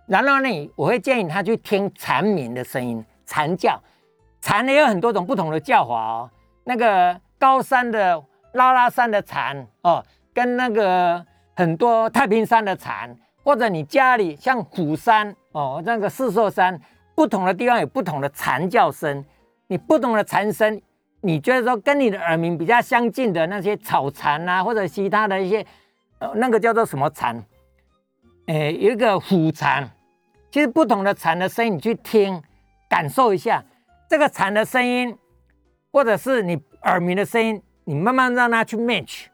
[0.07, 3.79] 然后呢，我会建议他去听蝉鸣的声音，蝉叫，
[4.41, 6.31] 蝉也有很多种不同的叫法哦。
[6.63, 8.19] 那个高山的
[8.53, 11.23] 拉拉山的蝉哦，跟那个
[11.55, 16.79] 很多太平山的蝉，或者你家里像虎山哦，那个四兽山
[17.15, 19.23] 不同的地方有不同的蝉叫声，
[19.67, 20.81] 你不同的蝉声，
[21.21, 25.65] 你觉得说跟你的耳鸣比较相近的那些草蝉啊，或者其他的一些，
[26.19, 27.43] 呃，那个叫做什么蝉？
[28.47, 29.89] 诶，有一个虎蝉。
[30.51, 32.39] 其实不同的蝉的声音，你去听，
[32.87, 33.63] 感受一下
[34.07, 35.17] 这个蝉的声音，
[35.91, 39.25] 或者是你耳鸣的声音，你慢慢让它去 match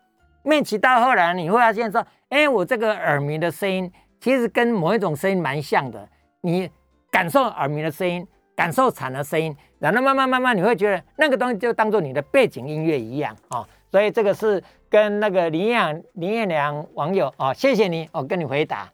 [0.50, 6.08] match，match 到后来你会发现说，哎，我这个耳鸣的声音其实跟某一种声音蛮像的。
[6.42, 6.70] 你
[7.12, 13.68] 感受耳鸣的声音，感受蝉的声音，然后慢慢慢慢你会觉得那个东西就当做你的背景音乐一样啊。
[13.92, 18.90] 所以这个是跟那个林彦林彦良网友哦，谢谢你，我跟你回答。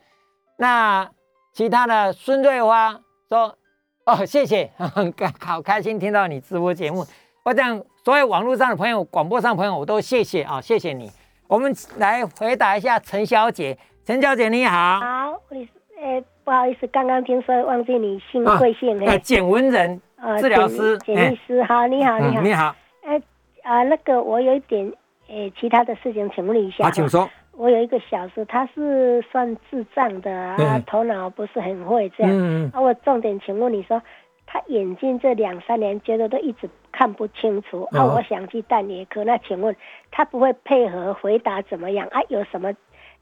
[0.58, 1.10] 那。
[1.58, 3.58] 其他的孙瑞花说
[4.06, 7.06] ：“哦，谢谢，很好开心听到你直播节目。
[7.46, 11.10] 我讲所有网络上的朋友、广播上朋友，我都谢谢啊，谢谢你。
[11.48, 15.00] 我们来回答一下陈小姐，陈小姐你好。
[15.00, 15.68] 好，你
[16.02, 19.20] 呃不好意思，刚刚听说忘记你姓贵姓嘿。
[19.20, 20.02] 简文人，
[20.40, 21.62] 治疗师，简律师。
[21.64, 22.76] 好，你好，你好，你好。
[23.04, 23.22] 呃
[23.62, 24.92] 啊，那个我有一点
[25.28, 26.86] 呃其他的事情，请问一下。
[26.88, 27.30] 啊，请说。
[27.52, 32.72] 我有一个小叔，他是算智障的啊，头脑不是很会这样。
[32.74, 34.02] 啊，我重点请问你说，
[34.56, 39.76] 他眼睛这两三年觉得都一直看不清楚啊，我想去戴眼科，那请问
[40.10, 42.22] 他不会配合回答怎么样啊？
[42.30, 42.72] 有什么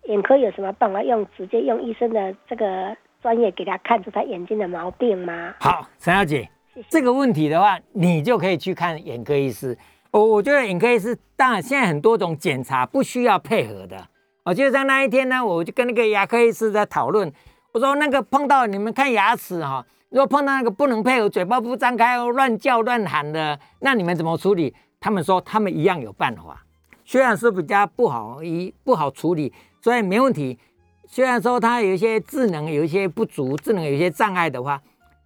[0.04, 5.56] 眼科有什么办法用直接用医生的这个专业给他看出他眼睛的毛病吗？
[5.60, 6.48] 好，陈小姐，
[6.88, 9.76] 这个问题的话，你就可以去看眼科医师。
[10.12, 13.98] 我我觉得眼科医师当然现在很多种检查不需要配合的。
[14.46, 17.34] 哦，就像那一天呢，我就跟那个牙科医师在讨论，
[17.72, 24.72] 我说那个碰到你们看牙齿哈，如果碰到那个不能配合，嘴巴不张开哦，乱叫乱喊的，那你们怎么处理？
[25.00, 26.64] 他们说他们一样有办法，
[27.04, 30.60] 虽然是比较不好一不好处理，所以没问题。
[31.08, 34.80] 虽然说他有一些智能有一些不足，智能有一些障碍的话，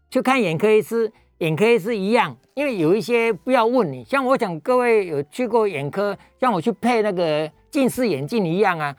[0.10, 7.52] 去看眼科医师，眼科医师一样，因为有一些不要问你，像我想各位有去过眼科，像我去配那个。
[7.70, 8.96] 近视眼镜一样啊，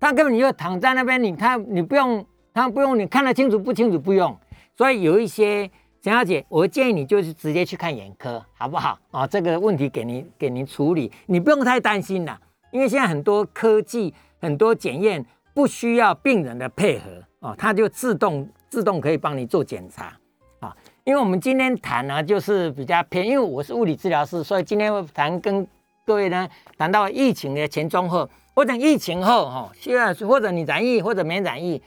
[0.00, 4.36] 他根本就躺在那边，你看你不用，他不用你看得清楚不清楚不用，
[4.76, 5.70] 所以有一些
[6.02, 9.26] 陈小姐，我建议你就是直接去看眼科，好不好啊？
[9.26, 12.38] 这个问题给您给您处理，你不用太担心了，
[12.70, 20.12] 因为现在很多科技很多检验不需要病人的配合啊，它就自动自动可以帮你做检查
[20.60, 20.76] 啊。
[21.04, 25.66] 因为我们今天谈呢，就是比较偏，因为我是物理治疗师，所以今天会谈跟。
[26.06, 31.80] 各位呢，谈到疫情的前中后，或者疫情后哈，现在或者你染疫或者没染疫，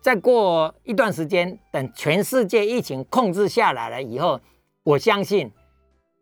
[0.00, 4.40] 再过一段时间，等全世界疫情控制下来了以后，
[4.84, 5.50] 我相信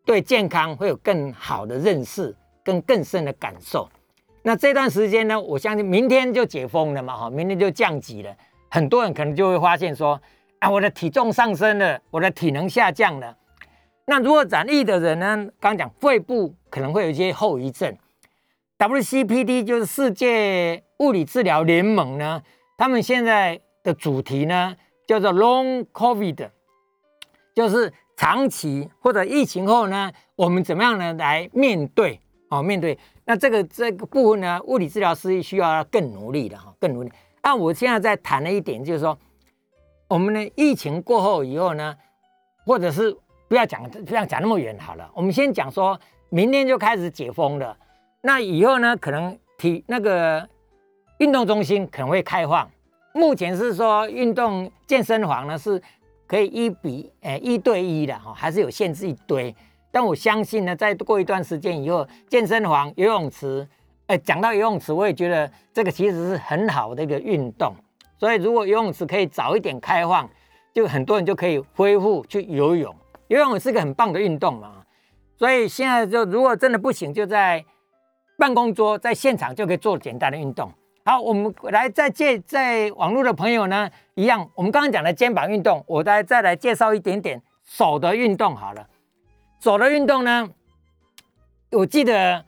[0.05, 3.89] 对健康会有更好的认识跟更深的感受。
[4.43, 8.35] 那这段时间呢，我相信明天就解封了嘛哈，明天就降级了，
[8.71, 10.19] 很多人可能就会发现说，
[10.61, 13.37] 啊，我的体重上升了，我的体能下降了。
[14.07, 15.47] 那如果染疫的人呢？
[15.61, 17.95] 刚讲肺部可能会有一些后遗症。
[18.79, 22.43] WCPD 就是世界物理治疗联盟呢，
[22.81, 24.75] 他们现在的主题呢
[25.07, 26.49] 叫做 Long COVID，
[27.55, 32.19] 就是长期或者疫情后呢，我们怎么样呢来面对？
[32.49, 32.99] 哦，面对。
[33.27, 37.13] 那这个这个部分呢，物理治疗师需要更努力的哈，更努力。
[37.43, 39.19] 那我现在在谈的一点就是说，
[40.09, 41.95] 我们呢疫情过后以后呢，
[42.65, 43.15] 或者是
[43.47, 45.07] 不要讲，不要讲那么远好了。
[45.13, 47.77] 我们先讲说，明天就开始解封了。
[48.23, 50.49] 那以后呢，可能体那个
[51.21, 52.69] 运动中心可能会开放。
[53.13, 55.81] 目前是说，运动健身房呢是
[56.27, 59.55] 可以一比诶一对一的哈，还是有限制一堆。
[59.91, 63.69] 但我相信呢，在过一段时间以后，健身房、游泳池，
[64.07, 67.75] 诶，讲到游泳池，我也觉得这个其实是很好的一个运动。
[68.19, 70.27] 所以如果游泳池可以早一点开放，
[70.73, 72.95] 就很多人就可以恢复去游泳。
[73.29, 74.83] 游泳是个很棒的运动嘛，
[75.37, 77.63] 所以现在就如果真的不行，就在
[78.39, 80.73] 办公桌在现场就可以做简单的运动。
[81.11, 88.87] 好，我们来再介在网络的朋友呢，一样，我们刚刚讲的肩膀运动，我再再来介绍一点点手的运动好了。
[89.59, 90.49] 手的运动呢，
[91.73, 92.45] 我记得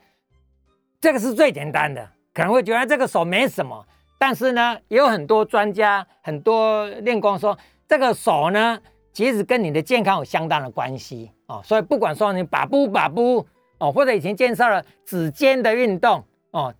[1.01, 3.85] 这个是最简单的，可能会觉得这个手没什么，
[4.17, 8.79] 但是呢，也有很多专家、很多练功说这个手呢。
[9.11, 13.45] 其实跟你的健康有相当的关系哦，所以不管说你把不把不
[13.79, 16.73] 哦，或者以前介绍了指尖的运动哦，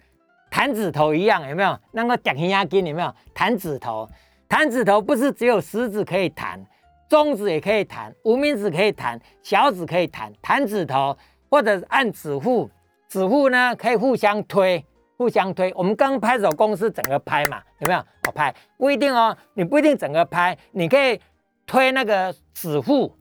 [0.54, 1.76] 弹指头一样有没有？
[1.94, 3.12] 那个点压筋有没有？
[3.34, 4.08] 弹指头，
[4.48, 6.64] 弹指头不是只有食指可以弹，
[7.10, 11.18] 中指也可以弹，无名指可以弹，小指可以弹，弹指头
[11.50, 12.70] 或者按指腹，
[13.10, 14.86] 指腹呢可以互相推，
[15.18, 15.74] 互相推。
[15.76, 18.06] 我们刚拍手公司整个拍嘛，有没有？
[18.28, 21.20] 我拍不一定哦，你不一定整个拍，你可以。
[21.66, 23.16] 推那个指腹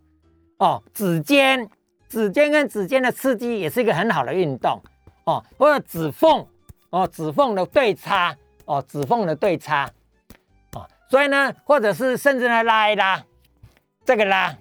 [0.58, 1.70] 哦，指尖，
[2.08, 4.82] 指尖跟指尖的刺激也是一个很好的运动
[5.26, 6.44] 哦，或者指缝
[6.92, 9.90] 哦，指缝的对擦哦，指缝的对擦
[10.74, 13.24] 哦，所以呢，或者是甚至呢拉一拉，
[14.04, 14.54] 这个拉，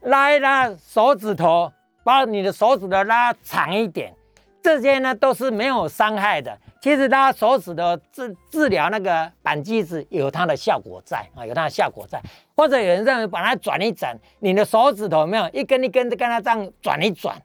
[0.00, 1.70] 拉一拉手指头，
[2.02, 4.14] 把你的手指头拉长一点，
[4.62, 6.58] 这些呢都是没有伤害的。
[6.80, 12.18] 其实拉手指的治治疗那个板机子有它的效果在啊，有它的效果在。
[12.54, 17.36] 或者有人认为把它转一转，你的手指头没有一根一根的跟它这样转一转，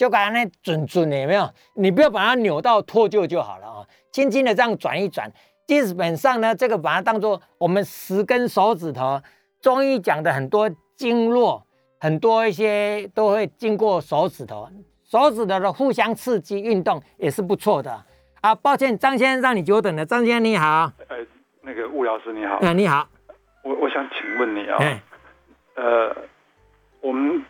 [0.00, 1.46] 就把它那准准的有没有？
[1.74, 5.30] 你不要把它扭到脱臼就好了啊，轻轻的这样转一转。
[5.66, 9.20] 基本上呢，这个把它当做我们十根手指头，
[9.60, 11.66] 中医讲的很多经络，
[11.98, 14.66] 很多一些都会经过手指头，
[15.04, 18.02] 手指头的互相刺激运动也是不错的。
[18.40, 20.06] 啊，抱歉，张先生让你久等了。
[20.06, 21.18] 张先生你好，呃，
[21.60, 23.06] 那个吴老师你好，嗯，你好，
[23.62, 24.78] 我我想请问你啊，
[25.76, 26.16] 呃，
[27.02, 27.44] 我们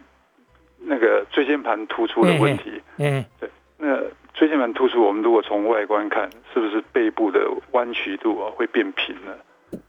[0.81, 4.03] 那个椎间盘突出的问题，嗯，对，那
[4.35, 7.41] 椎间盘突出，我们如果从外观看，是不是背部的
[7.73, 9.37] 弯曲度啊会变平了？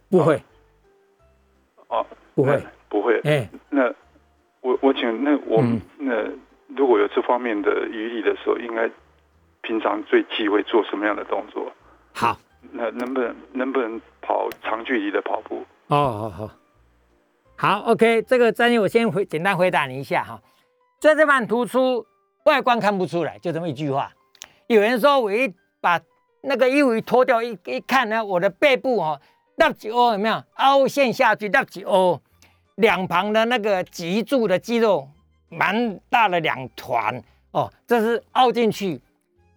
[0.10, 0.42] 不会，
[1.88, 3.94] 哦，不会，不会，哎，那
[4.62, 6.14] 我我请那我们那
[6.76, 8.90] 如果有这方面的余力的时候，应该。
[9.64, 11.72] 平常最忌讳做什么样的动作？
[12.16, 12.36] 好，
[12.72, 15.64] 那能不能能不能跑长距离的跑步？
[15.86, 16.52] 哦，好好
[17.56, 20.42] 好，OK，这个专业我先回简单回答你一下哈。
[21.02, 22.06] 椎间盘突出，
[22.46, 24.14] 外观看不出来，就这么一句话。
[24.68, 26.00] 有人说我一把
[26.44, 29.20] 那个衣服一脱掉，一一看呢，我的背部哦，
[29.56, 31.50] 那几哦有没有凹陷下去？
[31.50, 32.22] 那几哦，
[32.76, 35.10] 两旁的那个脊柱的肌肉
[35.50, 39.02] 蛮大的两团哦，这是凹进去。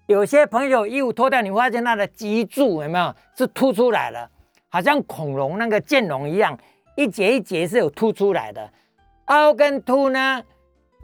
[0.07, 4.27] 有些朋友衣服脱掉，你发现他的脊柱有没有是凸出来了，
[4.71, 6.59] 好像恐龙那个剑龙一样，
[6.97, 8.71] 一节一节是有凸出来的。
[9.27, 10.43] 凹跟凸呢，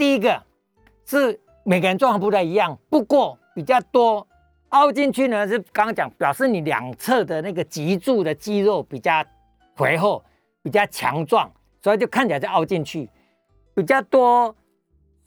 [0.01, 0.43] 第一个
[1.05, 4.27] 是每个人状况不太一样，不过比较多
[4.71, 9.23] 凹进去呢，是刚刚讲表示你两侧的那个脊柱的肌肉比较
[9.77, 10.25] 肥厚、
[10.63, 13.11] 比较强壮，所以就看起来就凹进去。
[13.75, 14.57] 比较多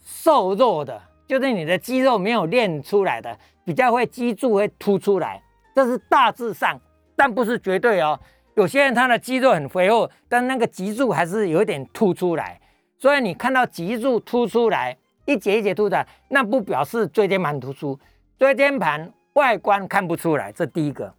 [0.03, 3.38] 瘦弱的，就是你的肌肉没有练出来的。
[3.63, 5.39] 比较会脊柱会凸出来，
[5.75, 6.81] 这是大致上，
[7.15, 8.19] 但不是绝对哦。
[8.55, 12.59] 有些人他的肌肉很肥厚，但那个脊柱还是有点凸出来。
[13.04, 18.00] 所以你看到脊柱凸出来，一节一节凸出来，那不表示椎间盘突出。
[18.39, 21.13] 椎间盘外观看不出来，这第一个。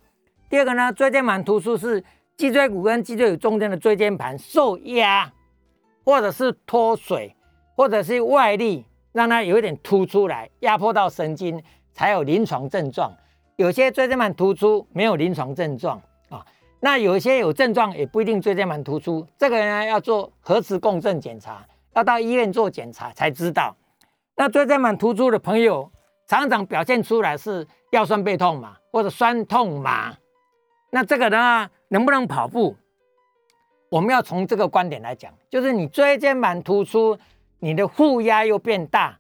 [0.49, 2.03] 第二个呢，椎间盘突出是
[2.39, 5.31] 脊椎骨跟脊椎骨中间的椎间盘受压，
[6.07, 7.37] 或者是脱水，
[7.77, 11.63] 或者是外力让它有一点凸出来，压迫到神经。
[11.93, 13.15] 才有临床症状，
[13.57, 16.43] 有些椎间盘突出没有临床症状啊，
[16.81, 23.77] 那有一些有症状也不一定椎间盘突出，这个呢要做核磁共振检查，要到医院做检查才知道。
[24.37, 25.91] 那椎间盘突出的朋友
[26.27, 30.15] 常常表现出来是腰酸背痛嘛，或者酸痛麻，
[30.91, 32.77] 那这个呢能不能跑步？
[33.91, 37.17] 我们要从这个观点来讲，就是你椎间盘突出，
[37.61, 39.19] 你的负压又变大，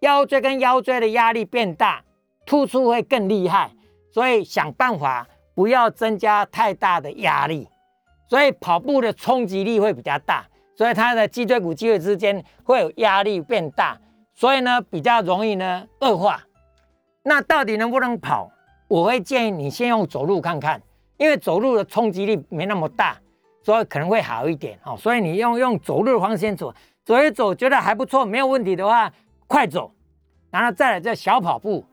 [0.00, 2.02] 腰椎跟腰椎的压力变大。
[2.48, 3.72] 突出会更厉害，
[4.12, 7.68] 所以想办法不要增加太大的压力，
[8.30, 13.98] 所以跑步的冲击力会比较大，所以它的脊椎骨肌肉之间会有压力变大，
[14.34, 16.42] 所以呢比较容易呢恶化。
[17.22, 18.50] 那到底能不能跑？
[18.88, 20.80] 我会建议你先用走路看看，
[21.16, 23.16] 因为走路的冲击力没那么大，
[23.64, 24.96] 所以可能会好一点哦。
[24.96, 26.72] 所以你用用走路的方式先走，
[27.04, 29.12] 走一走觉得还不错，没有问题的话，
[29.48, 29.90] 快走，
[30.50, 31.84] 然后再来这小跑步。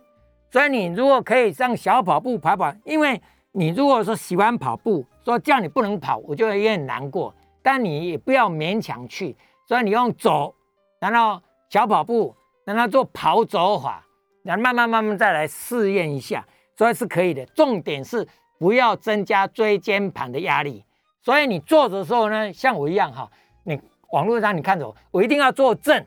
[0.51, 3.19] 所以你如果可以上小跑步跑跑，因为
[3.53, 7.33] 你如果说喜欢跑步，说叫你不能跑，我就有点难过。
[7.63, 9.35] 但你也不要勉强去，
[9.67, 10.53] 所以你用走，
[10.99, 14.05] 然后小跑步，然后做跑走法，
[14.43, 16.45] 然后慢慢慢慢再来试验一下，
[16.77, 17.43] 所以是可以的。
[17.47, 18.27] 重点是
[18.59, 20.85] 不要增加椎间盘的压力。
[21.21, 23.31] 所以你坐着的时候呢，像我一样哈，
[23.63, 26.05] 你网络上你看着我一定要坐正，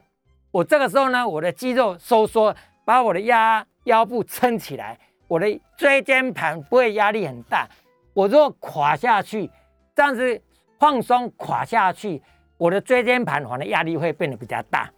[0.53, 2.55] 我这个时候呢，我的肌肉收缩，
[2.85, 3.67] 把我的压。
[3.87, 4.99] 腰部撑起来，
[5.29, 5.47] 我的
[5.77, 7.69] 椎间盘不会压力很大。
[8.13, 9.49] 我如果垮下去，
[9.95, 10.43] 这样子
[10.79, 12.23] 放松垮下去，
[12.59, 14.91] 我的椎间盘反的压力会变得比较大。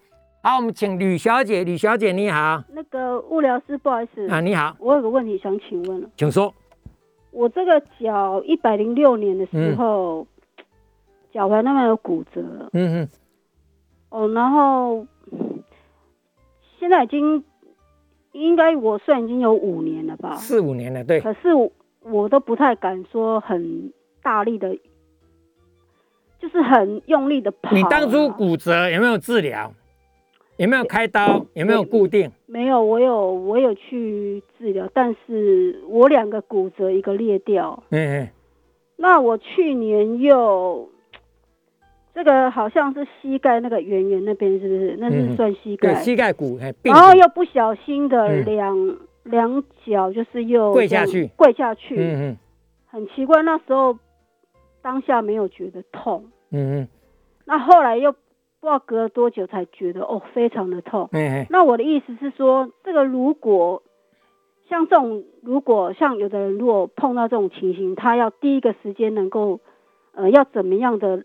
[0.43, 2.63] 好，我们请吕小姐，吕小姐你好。
[2.73, 6.55] 那个物疗师，不好意思啊，你好，我有个问题想请问了，请说。
[7.31, 10.27] 我这个脚一百零六年的时候，
[11.33, 12.73] 脚踝那边有骨折嗯。
[12.73, 13.09] 嗯哼。
[14.11, 15.07] 哦，然后
[16.79, 17.45] 现在已经。
[18.33, 21.19] 应该我算已经有五年了吧，四五年了，对。
[21.21, 21.49] 可是
[22.03, 24.79] 我都不太敢说很大力的
[26.41, 27.75] 就是很用力的跑。
[27.75, 29.73] 你当初骨折有没有治疗？
[30.57, 31.47] 有没有开刀？
[31.55, 32.29] 有没有固定？
[32.47, 37.81] 没有，我有我有去治疗，但是我两个骨折，一个裂掉。
[37.91, 38.29] 嗯嗯。
[38.97, 40.89] 那我去年又，
[42.13, 44.97] 这个好像是膝盖那个圆圆那边，是不是？
[44.99, 45.95] 那是算膝盖。
[45.95, 46.59] 对，膝盖骨。
[46.83, 51.95] 然后又不小心的两两脚就是又跪下去，跪下去。
[51.97, 52.37] 嗯嗯。
[52.91, 53.97] 很奇怪，那时候
[54.89, 56.25] 当下没有觉得痛。
[56.51, 56.89] 嗯嗯。
[57.45, 58.15] 那后来又。
[58.61, 61.09] 不知道隔了多久才觉得哦，非常的痛。
[61.13, 63.85] 嗯那我的意思是说，这个如果
[64.69, 69.61] 像这种，如果像有的人如果碰到这种情形，他要第一个时间能够，
[70.13, 71.23] 呃，要怎么样的，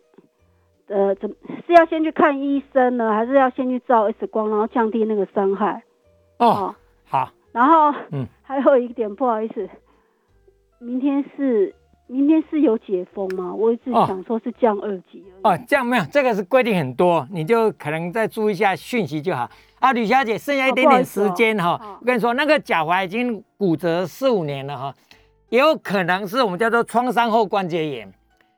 [0.86, 1.36] 呃，怎
[1.66, 5.84] 是要先去看医生呢，还是要先去照 X 光，然后降低那个伤害？
[6.38, 7.32] 哦，好。
[7.52, 9.68] 然后，嗯，还有一点不好意思，
[10.80, 11.74] 明天是。
[12.14, 13.52] 明天是有解封吗？
[13.52, 19.50] 我一直想说是降二级哦，降没有，这个是规定很多，你就可能再注意一下讯息就好。
[19.80, 24.94] 啊，吕小姐，剩下一点点时间哈，我跟你说，那个脚踝已经骨折四五年了哈，
[25.50, 28.14] 也有可能是我们叫做创伤后关节炎。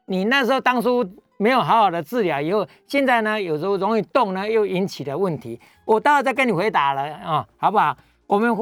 [0.07, 5.57] 你那时候当初没有好好的治疗，以后现在呢，有时候容易动呢，又引起的问题。
[5.85, 7.95] 我待会再跟你回答了啊，好不好？
[8.27, 8.53] 我们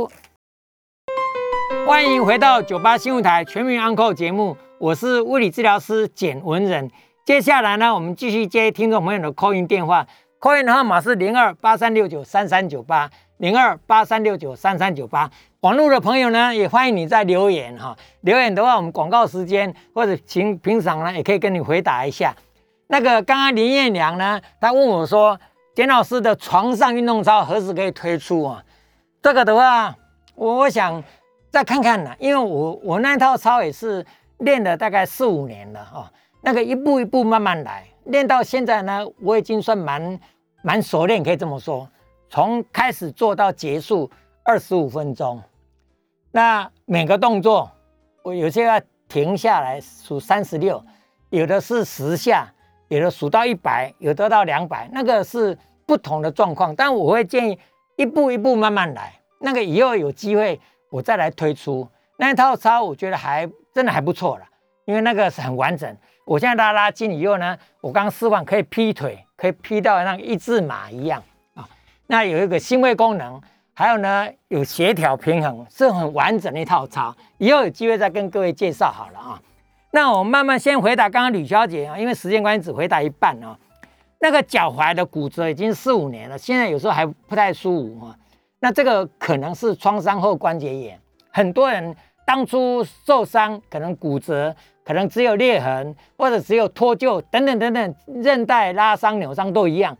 [1.87, 4.55] 欢迎回到九八新闻台全民安扣节目。
[4.83, 6.91] 我是物理治疗师简文仁，
[7.23, 10.05] 接下来呢，我们继续接听众朋友的扣音电话
[10.39, 15.31] 扣音的号码是零二八三六九三三九八零二八三六九三三九八。
[15.61, 22.35] 网络的朋友呢，也欢迎你在留言哈，留言的话，我们广告时间或者平平常呢，也可以跟你回答一下。
[22.87, 25.39] 那个刚刚林彦良呢，他问我说，
[25.73, 28.61] 简老师的床上运动操何时可以推出啊？
[29.21, 29.95] 这个的话，
[30.35, 31.01] 我我想
[31.49, 34.05] 再看看呢，因为我我那套操也是。
[34.43, 40.19] 练了大概四五年了哈，那个一步一步慢慢来，练到现在呢，我已经算蛮
[40.61, 41.89] 蛮熟练，可以这么说。
[42.29, 44.09] 从开始做到结束
[44.43, 45.41] 二十五分钟，
[46.31, 47.71] 那每个动作
[48.23, 50.83] 我有些要停下来数三十六，
[51.29, 52.51] 有的是十下，
[52.87, 56.75] 有的数到一百，有的到两百，那个是不同的状况。
[56.75, 57.59] 但我会建议
[57.95, 61.87] 一步一步慢慢来，那个以后有机会我再来推出
[62.23, 63.49] 那一套操，我觉得还。
[63.73, 64.45] 真的还不错了，
[64.85, 65.97] 因为那个是很完整。
[66.25, 71.23] 我现在拉拉筋以后呢，我刚示范可以劈腿，可以劈到像一字马一样
[71.55, 71.67] 啊。
[72.05, 73.41] 那有一个心肺功能，
[73.73, 77.11] 还有呢有协调平衡，是很完整的一套操。
[77.39, 79.41] 以后有机会再跟各位介绍好了啊。
[79.89, 83.57] 那我慢慢先回答刚刚吕小姐啊，因为时间关系只回答一半啊。
[84.19, 88.15] 那个脚踝的骨折已经四五年了，现在有时候还不太舒服啊。
[88.59, 90.99] 那这个可能是创伤后关节炎，
[91.31, 91.95] 很多人。
[92.25, 94.55] 当初受伤可能骨折，
[94.85, 99.97] 可能只有裂痕，或者只有脱臼等等等等，韧带拉伤、扭伤都一样，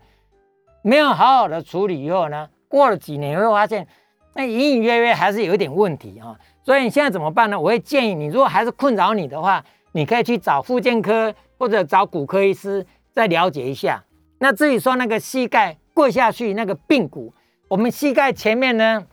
[0.82, 3.86] 没有好好的处理以后呢，过了几年会发现，
[4.34, 6.34] 那隐隐约约还是有一点问题啊。
[6.62, 7.60] 所以你现在怎么办呢？
[7.60, 9.62] 我会建议你，如果还是困扰你的话，
[9.92, 14.02] 你可以去找复健科或者找骨科医师再了解一下。
[14.38, 17.34] 那至于说那个膝盖跪下去那个髌骨，
[17.68, 19.06] 我们膝盖前面呢，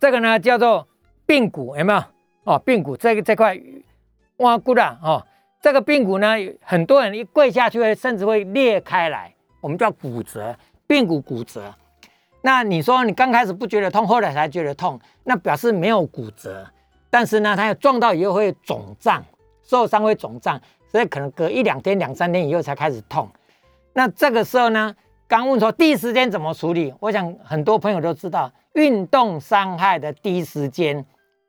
[0.00, 0.88] 这个呢叫做。
[1.28, 2.02] 髌骨有没有？
[2.44, 3.54] 哦，髌骨这个这块
[4.38, 5.22] 挖骨啦，哦，
[5.60, 10.56] 这个髌骨呢，很多人一跪下去，甚至会裂开来，我们叫骨折，
[10.88, 11.62] 髌骨骨折。
[12.40, 16.66] 那你说你刚开始不觉得痛，后来才觉得痛，那表示没有骨折，
[17.10, 19.22] 但是呢，它要撞到以后会肿胀，
[19.62, 20.58] 受伤会肿胀，
[20.90, 23.28] 所以可能隔一两天、两三天以后才开始痛。
[23.92, 24.94] 那这个时候呢，
[25.26, 26.94] 刚问说第一时间怎么处理？
[27.00, 31.04] 我想很多朋友都知道，运动伤害的第一时间。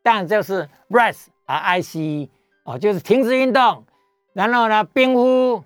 [0.10, 2.28] 当然就是 rest 啊，I C
[2.64, 3.86] 哦，就是停止运动，
[4.34, 5.64] 然后呢，冰敷、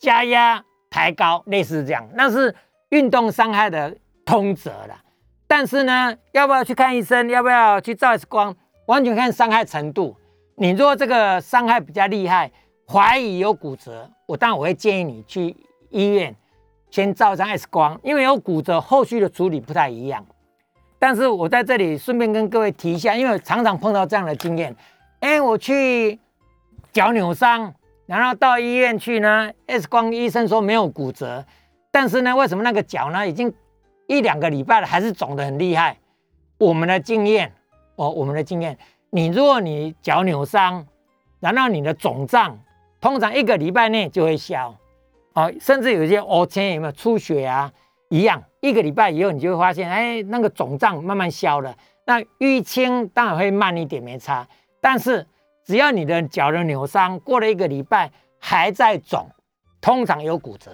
[0.00, 2.52] 加压、抬高，类似这样，那是
[2.88, 5.00] 运动伤害的通则了。
[5.46, 7.28] 但是呢，要不要去看医生？
[7.28, 8.56] 要不要去照 X 光？
[8.86, 10.16] 完全看伤害程度。
[10.56, 12.50] 你如果这个伤害比较厉害，
[12.88, 15.56] 怀疑有骨折，我当然我会建议你去
[15.90, 16.34] 医院
[16.90, 20.26] 先照一张 X 光，因为有骨折，后续的处理不太一样。
[21.06, 24.74] 但是我在这里顺便跟各位提一下，因为常常碰到这样的经验，
[25.20, 26.18] 哎，我去
[26.94, 27.74] 脚扭伤，
[28.06, 31.44] 然后到医院去呢，X 光医生说没有骨折，
[31.90, 33.52] 但是呢，为什么那个脚呢已经
[34.06, 35.98] 一两个礼拜了，还是肿得很厉害？
[36.56, 37.52] 我们的经验
[37.96, 38.78] 哦，我们的经验，
[39.10, 40.86] 你如果你脚扭伤，
[41.38, 42.58] 然后你的肿胀，
[42.98, 44.74] 通常一个礼拜内就会消，
[45.34, 47.70] 哦，甚至有些哦，前有没有出血啊？
[48.08, 51.76] 一样，一个礼拜以后，你就会发现，哎，那个肿胀慢慢消了。
[52.06, 54.48] 那淤青当然会慢一点，没差。
[54.80, 55.26] 但是
[55.66, 59.28] 只要你的脚的扭伤过了一个礼拜还在肿，
[59.82, 60.70] 通常有骨折。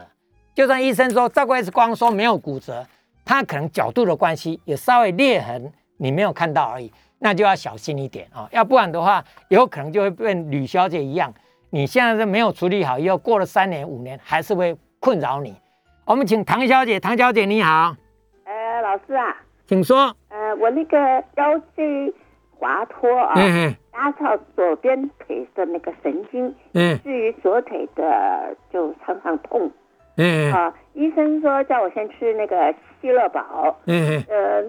[0.54, 2.86] 就算医生说照过 X 光说没有骨折，
[3.24, 11.34] 他可能角度的关系有稍微裂痕，你没有看到而已，那就要小心一点啊，要不然的话，有可能就会跟吕小姐一样，
[11.70, 15.56] 你现在是没有处理好，以后过了三年五年还是会困扰你。
[16.10, 17.94] 我们请唐小姐，唐小姐你好，
[18.44, 19.36] 呃，老师啊，
[19.68, 20.12] 请说。
[20.28, 20.98] 呃，我那个
[21.36, 22.12] 腰椎
[22.58, 23.40] 滑脱啊，
[23.92, 29.70] 压到左边腿的那个神经，嗯，至于左腿的就常常痛。
[30.16, 33.78] 嗯，好，医生说叫我先吃那个希乐宝。
[33.86, 34.64] 嗯呃，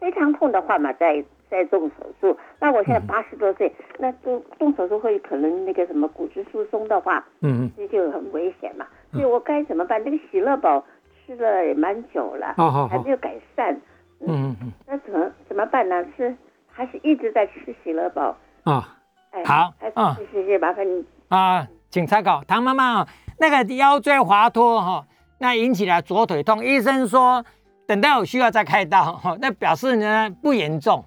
[0.00, 2.36] 非常痛的话嘛，再再动手术。
[2.58, 8.84] 那我现在八十多岁，那动动手术会可能那个什么骨质疏松的话，嗯这就很危险嘛。
[9.12, 10.02] 所以我该怎么办？
[10.04, 10.84] 那个喜乐宝
[11.26, 12.54] 吃了也蛮久了，
[12.88, 13.74] 还没有改善。
[14.20, 16.04] 嗯嗯那怎么怎么办呢？
[16.16, 16.36] 是
[16.66, 18.36] 还是一直在吃喜乐宝？
[18.64, 18.96] 啊，
[19.30, 23.06] 哎，好，啊，谢谢，麻烦你啊，请参考唐妈妈。
[23.40, 25.06] 那个腰椎滑脱哈，
[25.38, 27.44] 那引起了左腿痛，医生说
[27.86, 31.04] 等到有需要再开刀哈，那表示呢不严重，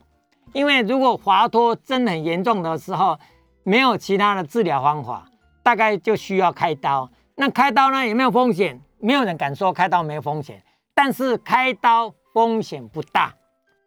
[0.53, 3.19] 因为如果滑脱真的很严重的时候，
[3.63, 5.25] 没有其他的治疗方法，
[5.61, 7.09] 大概就需要开刀。
[7.35, 8.79] 那开刀呢有没有风险？
[8.99, 10.61] 没有人敢说开刀没有风险，
[10.93, 13.33] 但是开刀风险不大。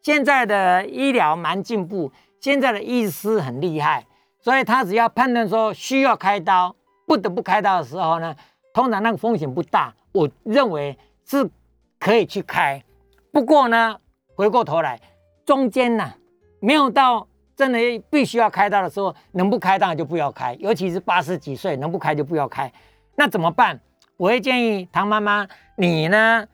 [0.02, 4.04] 现在的医疗蛮进步，现在的医师很厉害，
[4.40, 6.74] 所以他只要判断说需要开刀。
[7.06, 8.34] 不得不开刀的时候呢，
[8.72, 11.48] 通常那个风险不大，我认为是
[12.00, 12.82] 可以去开。
[13.30, 13.98] 不过呢，
[14.34, 14.98] 回过头来，
[15.44, 16.14] 中间呢
[16.60, 17.78] 没有到真的
[18.08, 20.56] 必须要开刀的时候，能不开当然就不要开。
[20.58, 22.72] 尤其是八十几岁，能不开就不要开。
[23.16, 23.80] 那怎么办？
[24.16, 25.46] 我会建议唐妈妈，
[25.76, 26.46] 你呢，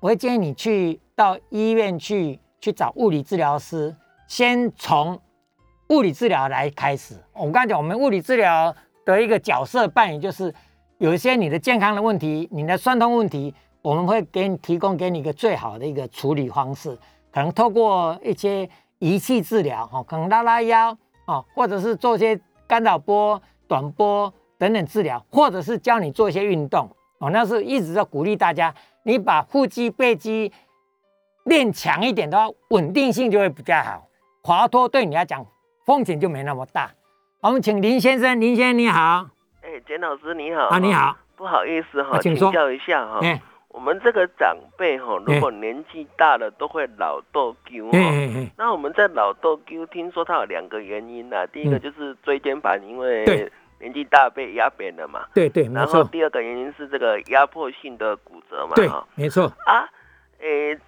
[0.00, 3.94] 我会建议你去到医院去去找物理治疗师，
[4.26, 5.20] 先从
[5.88, 7.14] 物理治疗来开始。
[7.32, 8.74] 我刚才讲，我们物理治疗。
[9.06, 10.52] 的一个角色扮演就是，
[10.98, 16.98] 有一些你的健康的问题，你的酸痛问题，我们会给你提供给你一个最好的一个处理方式，
[17.32, 20.90] 可能透过一些仪器治疗，哈，可能拉拉腰，
[21.26, 22.36] 哦，或者是做些
[22.66, 30.52] 干扰波、短波等等治疗，或者是教你做一些运动，哦，那是一直在鼓励大家，你把腹肌、背肌
[31.44, 34.08] 练强一点的话，稳定性就会比较好，
[34.42, 35.44] 滑脱对你来讲
[35.84, 36.90] 风险就没那么大。
[37.42, 39.28] 我们请林先生，林先生你好。
[39.62, 40.64] 哎，简老师你好。
[40.66, 41.16] 啊，你好。
[41.36, 43.20] 不好意思哈，请教一下哈。
[43.68, 47.98] 我们这个长辈哈，如果年纪大了都会老豆丢哈。
[48.56, 51.46] 那我们在老豆灸，听说它有两个原因呐。
[51.48, 55.26] 第一个就是椎间盘，因为年纪大被压扁了嘛。
[55.34, 58.74] 对对，然后第二个原因是这个压迫性的骨折嘛。
[58.74, 59.52] 对，没错。
[59.64, 59.88] 啊，
[60.40, 60.78] 诶，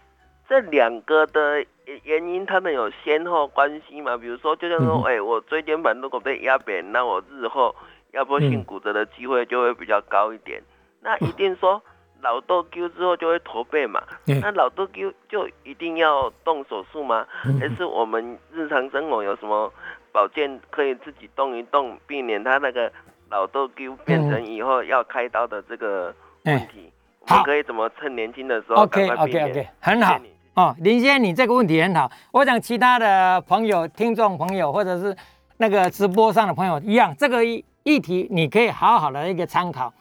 [0.48, 1.64] 这两个的。
[2.04, 4.14] 原因他们有先后关系嘛？
[4.14, 7.74] 比如说，就像说，哎，我椎间盘如果被压扁，那我日后
[8.12, 10.62] 压迫性骨折的机会就会比较高一点。
[11.00, 11.82] 那一定说
[12.20, 14.02] 老豆丢之后就会驼背嘛？
[14.26, 17.26] 那老豆丢就一定要动手术吗？
[17.58, 19.72] 还是我们日常生活有什么
[20.12, 22.90] 保健可以自己动一动，避免他那个
[23.30, 26.92] 老豆丢变成以后要开刀的这个问题？
[27.20, 30.18] 我们可以怎么趁年轻的时候？OK OK OK，很好。
[30.54, 32.10] 哦，林先生，你这个问题很好。
[32.32, 35.14] 我想其他的朋友、听众朋友，或者是
[35.58, 39.92] 那个直播上的朋友一样，这个议题你可以好好的一个参考。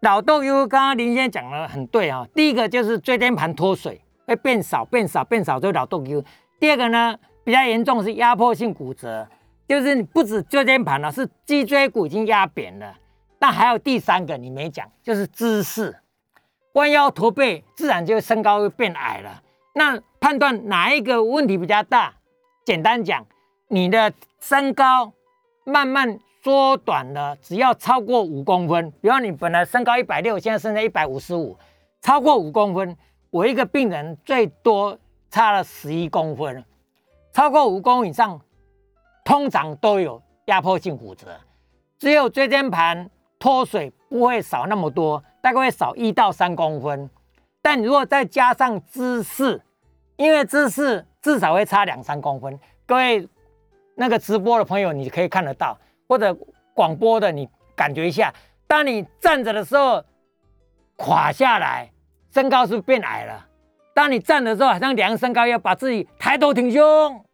[0.00, 2.26] 老豆优刚刚林先生讲的很对啊。
[2.34, 6.22] 第一个就是椎间盘脱水会变少、变少、变少，就是老豆优。
[6.60, 9.26] 第二个呢，比较严重是压迫性骨折，
[9.66, 12.94] 就是你不止椎间盘了，是脊椎骨已经压扁了。
[13.38, 15.96] 那还有第三个你没讲，就是姿势，
[16.72, 19.42] 弯腰驼背，自然就身高会变矮了。
[19.74, 22.14] 那判断哪一个问题比较大？
[22.64, 23.26] 简单讲，
[23.68, 25.12] 你的身高
[25.64, 31.56] 慢慢缩短了，只要超过五公分，比方你本来身高一百六，现在剩下一百五十五，
[32.00, 32.96] 超过五公分，
[33.30, 34.98] 我一个病人最多
[35.30, 36.64] 差了十一公分，
[37.32, 38.40] 超过五公以上，
[39.26, 41.26] 通常都有压迫性骨折，
[41.98, 43.10] 只有椎间盘
[43.40, 47.10] 脱水不会少那么多，大概会少一到三公分，
[47.60, 49.60] 但如果再加上姿势，
[50.14, 52.56] 因为姿势至少会差两三公分，
[52.86, 53.28] 各位
[53.96, 56.32] 那个直播的朋友，你可以看得到，或者
[56.72, 58.32] 广播的，你感觉一下，
[58.68, 60.04] 当你站着的时候
[60.94, 61.90] 垮下来，
[62.32, 63.44] 身高是是变矮了？
[63.92, 67.24] 当你站的时候，好像量身高要把自己抬头挺胸，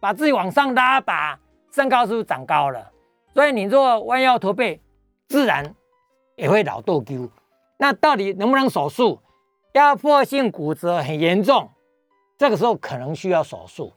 [0.00, 1.38] 把自己往上拉把，
[1.72, 2.90] 身高是不是长高了？
[3.34, 4.80] 所以你若弯腰驼背，
[5.28, 5.74] 自然
[6.36, 7.30] 也会老豆丢。
[7.76, 9.20] 那到底能不能手术？
[9.74, 11.70] 压迫性骨折很严重。
[12.36, 13.92] 这个时候可能需要手术，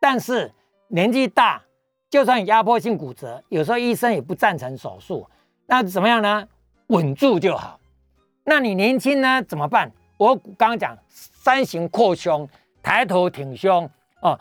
[0.00, 0.50] 但是
[0.88, 1.62] 年纪大，
[2.10, 5.28] 就算压迫性骨折，有时候医生也不赞成手术。
[5.66, 6.48] 那怎么样呢？
[6.88, 7.78] 稳住就好。
[8.44, 9.90] 那你年轻呢怎么办？
[10.16, 12.48] 我刚刚讲三型扩胸，
[12.82, 13.88] 抬头挺胸
[14.20, 14.38] 哦，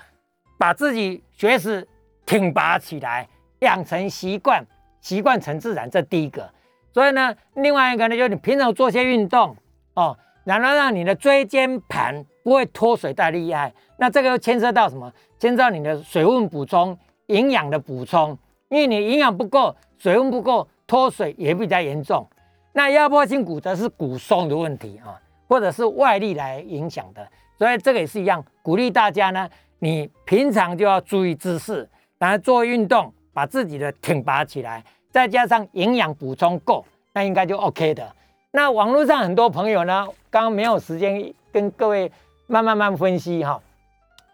[0.64, 1.86] 把自己学识
[2.26, 3.28] 挺拔起来，
[3.60, 4.66] 养成习惯，
[5.02, 6.50] 习惯成自然，这第一个。
[6.94, 9.54] 所以呢，另外一个呢，就是你平常做些运动
[9.96, 13.74] 哦，然后让你的椎间盘不会脱水太厉害。
[13.98, 15.12] 那这个又牵涉到什么？
[15.38, 18.30] 牵涉到你的水分补充、营养的补充，
[18.70, 22.26] 因为你营养不够，水分不够，脱水也比较严重。
[22.72, 29.50] 那压迫性骨折是骨松的问题啊，或者是外力来影响的，所以这个也是一样，鼓励大家呢，
[29.84, 34.82] 你平常就要注意姿势，然后做运动，把自己的挺拔起来，
[35.12, 38.10] 再加上营养补充够，那应该就 OK 的。
[38.52, 42.10] 那网络上很多朋友呢，刚刚没有时间跟各位
[42.48, 43.60] 慢慢慢分析哈，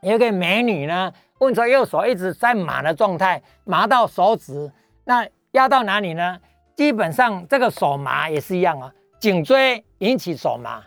[0.01, 4.71] 有个美女呢问说右手一直在麻的状态，麻到手指，
[5.05, 6.37] 那压到哪里呢？
[6.75, 10.83] 基本上这个手麻也是一样啊，颈椎引起手麻，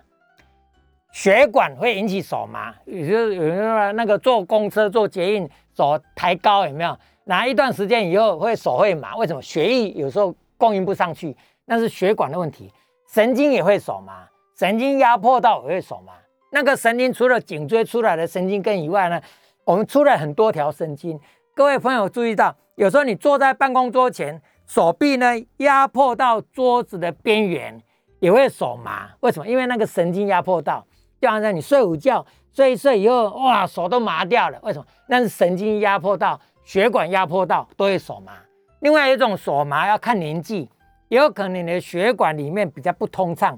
[1.12, 2.74] 血管会引起手麻。
[2.86, 6.98] 有些有人说那个坐公车、坐捷运手抬高有没有？
[7.24, 9.40] 拿一段时间以后会手会麻，为什么？
[9.40, 11.36] 血液有时候供应不上去，
[11.66, 12.72] 那是血管的问题。
[13.12, 14.26] 神经也会手麻，
[14.58, 16.14] 神经压迫到也会手麻。
[16.50, 19.20] 那个神经除了颈椎出来的神经根以外呢，
[19.64, 21.18] 我们出了很多条神经。
[21.54, 24.40] 各位朋友注意到，有时候你坐在办公桌前。
[24.64, 25.26] 手臂呢
[25.58, 27.78] 压迫到桌子的边缘，
[28.20, 29.10] 也会手麻。
[29.20, 29.46] 为什么？
[29.46, 30.86] 因为那个神经压迫到，
[31.22, 34.58] 就好像你睡午觉，睡一睡以后，哇，手都麻掉了。
[34.64, 34.84] 为什么？
[35.06, 38.32] 那是神经压迫到，血管压迫到，都会手麻。
[38.80, 40.68] 另外一种手麻要看年纪，
[41.06, 43.56] 也有可能你的血管里面比较不通畅，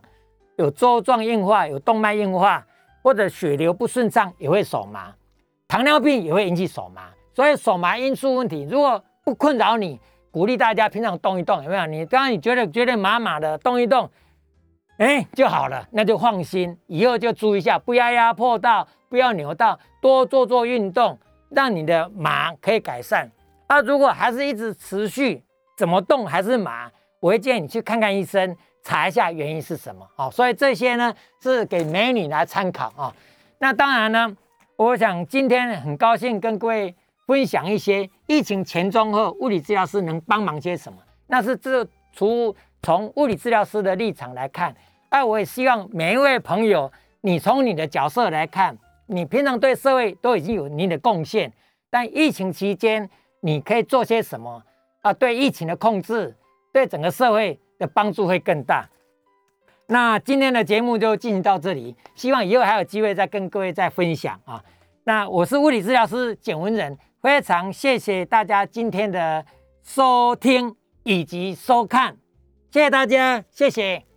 [0.56, 2.62] 有粥状硬化，有动脉硬化，
[3.02, 5.10] 或者血流不顺畅也会手麻。
[5.66, 9.98] 糖尿病也会引起手麻，所以手麻因素问题，如果不困扰你。
[10.30, 11.86] 鼓励大家平常动一动，有没有？
[11.86, 14.10] 你刚刚你觉得觉得麻麻的，动一动，
[14.98, 16.76] 哎就好了，那就放心。
[16.86, 21.18] 以后就注意一下，不要压迫到，不要扭到，多做做运动，
[21.50, 23.30] 让你的麻可以改善。
[23.68, 25.42] 那如果还是一直持续，
[25.76, 26.90] 怎么动还是麻，
[27.20, 30.06] 我会建议你去看看医生，查一下原因是什么。
[30.14, 33.14] 好，所以这些呢是给美女来参考啊。
[33.58, 34.36] 那当然呢，
[34.76, 36.94] 我想今天很高兴跟各位。
[37.26, 40.98] 分享一些疫情前、中、后物理治疗师能帮忙些什么？
[41.26, 41.82] 那是这
[42.12, 42.54] 除
[42.84, 44.74] 从物理治疗师的立场来看，
[45.10, 48.76] 那我也希望每一位朋友，你从你的角色来看，
[49.06, 51.50] 你平常对社会都已经有你的贡献，
[51.88, 53.08] 但疫情期间
[53.40, 54.62] 你可以做些什么
[55.00, 55.10] 啊？
[55.14, 56.36] 对疫情的控制，
[56.74, 58.86] 对整个社会的帮助会更大。
[59.86, 64.62] 那今天的节目就进行到这里，希望以后还有机会再跟各位再分享啊。
[65.04, 66.98] 那我是物理治疗师简文仁。
[67.22, 69.42] 非常谢谢大家今天的
[69.82, 72.14] 收听以及收看，
[72.74, 74.13] 谢谢大家，谢谢。